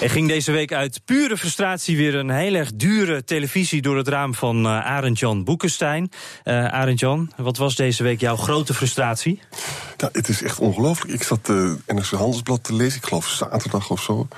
Er 0.00 0.10
ging 0.10 0.28
deze 0.28 0.52
week 0.52 0.72
uit 0.72 1.00
pure 1.04 1.36
frustratie 1.36 1.96
weer 1.96 2.14
een 2.14 2.30
heel 2.30 2.54
erg 2.54 2.70
dure 2.74 3.24
televisie 3.24 3.82
door 3.82 3.96
het 3.96 4.08
raam 4.08 4.34
van 4.34 4.66
uh, 4.66 4.86
Arend-Jan 4.86 5.44
Boekenstein. 5.44 6.10
Uh, 6.44 6.66
Arend-Jan, 6.66 7.32
wat 7.36 7.56
was 7.56 7.74
deze 7.74 8.02
week 8.02 8.20
jouw 8.20 8.36
grote 8.36 8.74
frustratie? 8.74 9.40
Nou, 9.96 10.12
het 10.12 10.28
is 10.28 10.42
echt 10.42 10.58
ongelooflijk. 10.58 11.12
Ik 11.12 11.22
zat 11.22 11.48
uh, 11.48 11.70
NRC 11.86 12.10
Handelsblad 12.10 12.64
te 12.64 12.74
lezen, 12.74 12.98
ik 12.98 13.06
geloof 13.06 13.26
zaterdag 13.28 13.90
of 13.90 14.02
zo. 14.02 14.28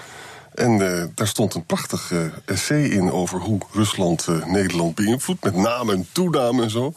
En 0.55 0.79
uh, 0.79 1.05
daar 1.15 1.27
stond 1.27 1.55
een 1.55 1.65
prachtig 1.65 2.11
uh, 2.11 2.21
essay 2.45 2.83
in 2.83 3.13
over 3.13 3.41
hoe 3.41 3.61
Rusland 3.73 4.27
uh, 4.29 4.47
Nederland 4.47 4.95
beïnvloedt. 4.95 5.45
Met 5.45 5.55
naam 5.55 5.91
en 5.91 6.07
toename 6.13 6.63
en 6.63 6.71
zo. 6.71 6.95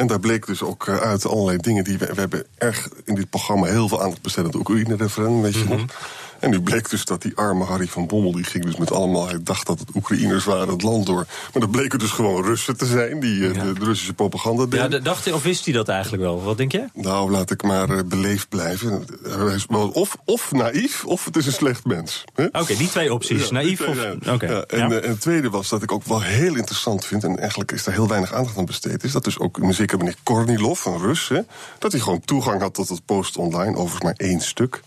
En 0.00 0.06
daar 0.06 0.20
bleek 0.20 0.46
dus 0.46 0.62
ook 0.62 0.88
uit 0.88 1.26
allerlei 1.26 1.56
dingen 1.56 1.84
die 1.84 1.98
we, 1.98 2.06
we 2.06 2.20
hebben 2.20 2.46
erg 2.58 2.88
in 3.04 3.14
dit 3.14 3.30
programma 3.30 3.66
heel 3.66 3.88
veel 3.88 4.02
aandacht 4.02 4.22
besteed 4.22 4.44
aan 4.44 4.50
het 4.50 4.58
Oekraïne-referendum, 4.58 5.42
weet 5.42 5.54
je 5.54 5.60
mm 5.60 5.66
-hmm. 5.66 5.76
nog. 5.76 5.86
En 6.40 6.50
nu 6.50 6.60
bleek 6.60 6.90
dus 6.90 7.04
dat 7.04 7.22
die 7.22 7.32
arme 7.36 7.64
Harry 7.64 7.86
van 7.86 8.06
Bommel, 8.06 8.32
die 8.32 8.44
ging 8.44 8.64
dus 8.64 8.76
met 8.76 8.92
allemaal, 8.92 9.28
hij 9.28 9.42
dacht 9.42 9.66
dat 9.66 9.78
het 9.78 9.88
Oekraïners 9.94 10.44
waren 10.44 10.68
het 10.68 10.82
land 10.82 11.06
door. 11.06 11.26
Maar 11.52 11.62
dat 11.62 11.70
bleken 11.70 11.98
dus 11.98 12.10
gewoon 12.10 12.44
Russen 12.44 12.76
te 12.76 12.86
zijn, 12.86 13.20
die 13.20 13.48
eh, 13.48 13.62
de, 13.62 13.72
de 13.72 13.84
Russische 13.84 14.14
propaganda 14.14 14.66
deden. 14.66 14.90
Ja, 14.90 14.98
dacht 14.98 15.24
hij, 15.24 15.34
of 15.34 15.42
wist 15.42 15.64
hij 15.64 15.74
dat 15.74 15.88
eigenlijk 15.88 16.22
wel? 16.22 16.42
Wat 16.42 16.56
denk 16.56 16.72
je? 16.72 16.84
Nou, 16.94 17.30
laat 17.30 17.50
ik 17.50 17.62
maar 17.62 17.90
eh, 17.90 17.98
beleefd 18.06 18.48
blijven. 18.48 19.04
Of, 19.92 20.16
of 20.24 20.52
naïef, 20.52 21.04
of 21.04 21.24
het 21.24 21.36
is 21.36 21.46
een 21.46 21.52
slecht 21.52 21.84
mens. 21.84 22.24
Oké, 22.52 22.76
die 22.76 22.88
twee 22.88 23.12
opties. 23.12 23.44
Ja, 23.44 23.52
naïef 23.52 23.80
of... 23.80 23.96
ja. 23.96 24.10
En, 24.22 24.40
eh, 24.40 25.04
en 25.04 25.08
het 25.08 25.20
tweede 25.20 25.50
was 25.50 25.68
dat 25.68 25.82
ik 25.82 25.92
ook 25.92 26.04
wel 26.04 26.22
heel 26.22 26.56
interessant 26.56 27.04
vind... 27.04 27.24
en 27.24 27.38
eigenlijk 27.38 27.72
is 27.72 27.84
daar 27.84 27.94
heel 27.94 28.08
weinig 28.08 28.32
aandacht 28.32 28.58
aan 28.58 28.64
besteed... 28.64 29.04
is 29.04 29.12
dat 29.12 29.24
dus 29.24 29.38
ook 29.38 29.58
zeker 29.68 29.98
meneer 29.98 30.16
Kornilov, 30.22 30.84
een 30.84 30.98
Rus... 30.98 31.28
Hè, 31.28 31.40
dat 31.78 31.92
hij 31.92 32.00
gewoon 32.00 32.20
toegang 32.20 32.60
had 32.60 32.74
tot 32.74 32.88
het 32.88 33.04
post 33.04 33.36
online, 33.36 33.76
overigens 33.76 34.02
maar 34.02 34.14
één 34.16 34.40
stuk. 34.40 34.80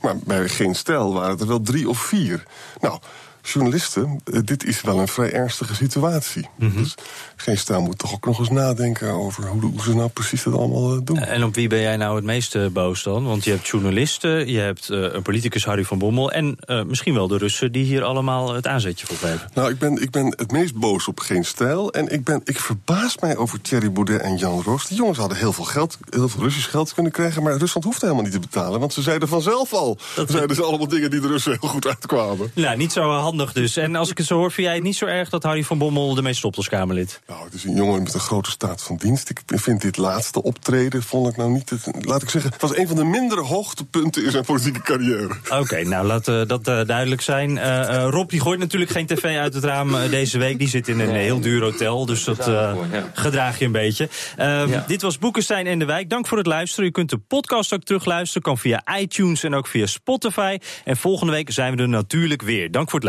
Maar 0.00 0.16
bij 0.16 0.48
geen 0.48 0.74
waren 1.08 1.30
het 1.30 1.40
er 1.40 1.46
wel 1.46 1.60
drie 1.60 1.88
of 1.88 1.98
vier. 1.98 2.46
Nou, 2.80 2.98
journalisten, 3.42 4.20
eh, 4.24 4.40
dit 4.44 4.64
is 4.64 4.80
wel 4.80 4.98
een 4.98 5.08
vrij 5.08 5.32
ernstige 5.32 5.74
situatie. 5.74 6.48
Mhm. 6.56 6.76
Dus 6.76 6.94
geen 7.36 7.58
stijl 7.58 7.82
moet 7.82 7.98
toch 7.98 8.12
ook 8.12 8.26
nog 8.26 8.38
eens 8.38 8.50
nadenken 8.50 9.10
over 9.10 9.46
hoe, 9.46 9.60
hoe 9.60 9.82
ze 9.82 9.94
nou 9.94 10.08
precies 10.08 10.42
dat 10.42 10.54
allemaal 10.54 10.94
eh, 10.94 11.00
doen. 11.04 11.18
En 11.18 11.44
op 11.44 11.54
wie 11.54 11.68
ben 11.68 11.80
jij 11.80 11.96
nou 11.96 12.16
het 12.16 12.24
meeste 12.24 12.70
boos 12.72 13.02
dan? 13.02 13.24
Want 13.24 13.44
je 13.44 13.50
hebt 13.50 13.68
journalisten, 13.68 14.48
je 14.48 14.58
hebt 14.58 14.90
eh, 14.90 14.98
een 14.98 15.22
politicus 15.22 15.64
Harry 15.64 15.84
van 15.84 15.98
Bommel... 15.98 16.32
en 16.32 16.56
eh, 16.60 16.82
misschien 16.82 17.14
wel 17.14 17.28
de 17.28 17.36
Russen 17.36 17.72
die 17.72 17.84
hier 17.84 18.02
allemaal 18.02 18.54
het 18.54 18.66
aanzetje 18.66 19.06
voor 19.06 19.16
geven. 19.16 19.50
Nou, 19.54 19.70
ik 19.70 19.78
ben, 19.78 20.02
ik 20.02 20.10
ben 20.10 20.26
het 20.26 20.52
meest 20.52 20.74
boos 20.74 21.08
op 21.08 21.20
geen 21.20 21.44
stijl. 21.44 21.92
En 21.92 22.08
ik, 22.08 22.24
ben, 22.24 22.40
ik 22.44 22.58
verbaas 22.58 23.18
mij 23.18 23.36
over 23.36 23.60
Thierry 23.60 23.92
Baudet 23.92 24.20
en 24.20 24.36
Jan 24.36 24.62
Roos. 24.62 24.86
Die 24.86 24.96
jongens 24.96 25.18
hadden 25.18 25.38
heel 25.38 25.52
veel 25.52 25.64
geld, 25.64 25.98
heel 26.10 26.28
veel 26.28 26.42
Russisch 26.42 26.70
geld 26.70 26.94
kunnen 26.94 27.12
krijgen. 27.12 27.42
Maar 27.42 27.56
Rusland 27.56 27.84
hoeft 27.84 28.00
helemaal 28.00 28.22
niet 28.22 28.32
te 28.32 28.38
betalen. 28.38 28.80
Want 28.80 28.92
ze 28.92 29.02
zeiden 29.02 29.28
vanzelf 29.28 29.72
al. 29.72 29.98
Dat 30.14 30.30
zeiden 30.30 30.56
ze 30.56 30.62
allemaal 30.62 30.88
dingen 30.88 31.10
die 31.10 31.20
de 31.20 31.28
Russen 31.28 31.56
heel 31.60 31.68
goed 31.68 31.86
uitkwamen. 31.86 32.50
Nou, 32.54 32.76
niet 32.76 32.92
zo 32.92 33.10
handig 33.30 33.52
dus. 33.52 33.76
En 33.76 33.96
als 33.96 34.10
ik 34.10 34.18
het 34.18 34.26
zo 34.26 34.36
hoor, 34.36 34.52
vind 34.52 34.66
jij 34.66 34.74
het 34.76 34.84
niet 34.84 34.96
zo 34.96 35.06
erg... 35.06 35.28
dat 35.28 35.42
Harry 35.42 35.64
van 35.64 35.78
Bommel 35.78 36.16
ermee 36.16 36.34
stopt 36.34 36.56
als 36.56 36.68
Kamerlid? 36.68 37.20
Nou, 37.26 37.44
het 37.44 37.54
is 37.54 37.64
een 37.64 37.74
jongen 37.74 38.02
met 38.02 38.14
een 38.14 38.20
grote 38.20 38.50
staat 38.50 38.82
van 38.82 38.96
dienst. 38.96 39.30
Ik 39.30 39.40
vind 39.46 39.80
dit 39.80 39.96
laatste 39.96 40.42
optreden, 40.42 41.02
vond 41.02 41.28
ik 41.28 41.36
nou 41.36 41.50
niet... 41.50 41.70
Het, 41.70 41.88
laat 42.00 42.22
ik 42.22 42.30
zeggen, 42.30 42.50
het 42.50 42.60
was 42.60 42.76
een 42.76 42.86
van 42.86 42.96
de 42.96 43.04
mindere 43.04 43.40
hoogtepunten 43.40 44.24
in 44.24 44.30
zijn 44.30 44.44
politieke 44.44 44.80
carrière. 44.82 45.28
Oké, 45.50 45.82
nou 45.84 46.06
laat 46.06 46.28
eh, 46.28 46.42
dat 46.46 46.68
eh, 46.68 46.80
duidelijk 46.86 47.20
zijn. 47.20 47.58
Eh, 47.58 47.80
eh, 48.04 48.08
Rob 48.10 48.30
die 48.30 48.40
gooit 48.40 48.58
natuurlijk 48.58 48.90
geen 48.90 49.06
tv 49.06 49.24
uit 49.36 49.54
het 49.54 49.64
raam 49.64 49.94
deze 50.10 50.38
week. 50.38 50.58
Die 50.58 50.68
zit 50.68 50.88
in 50.88 51.00
een 51.00 51.14
heel 51.14 51.40
duur 51.40 51.62
hotel, 51.62 52.06
dus 52.06 52.24
dat 52.24 52.48
eh, 52.48 52.72
gedraag 53.14 53.58
je 53.58 53.64
een 53.64 53.72
beetje. 53.72 54.08
Eh, 54.36 54.62
Dit 54.86 55.02
was 55.02 55.18
Boekenstein 55.18 55.66
en 55.66 55.78
de 55.78 55.84
Wijk. 55.84 56.10
Dank 56.10 56.26
voor 56.26 56.38
het 56.38 56.46
luisteren. 56.46 56.88
U 56.88 56.90
kunt 56.92 57.10
de 57.10 57.18
podcast 57.18 57.72
ook 57.74 57.82
terugluisteren. 57.82 58.42
Kan 58.42 58.58
via 58.58 58.82
iTunes 58.98 59.42
en 59.44 59.54
ook 59.54 59.66
via 59.66 59.86
Spotify. 59.86 60.58
En 60.84 60.96
volgende 60.96 61.32
week 61.32 61.50
zijn 61.50 61.76
we 61.76 61.82
er 61.82 61.88
natuurlijk 61.88 62.42
weer. 62.42 62.70
Dank 62.70 62.90
voor 62.90 62.98
het 63.00 63.08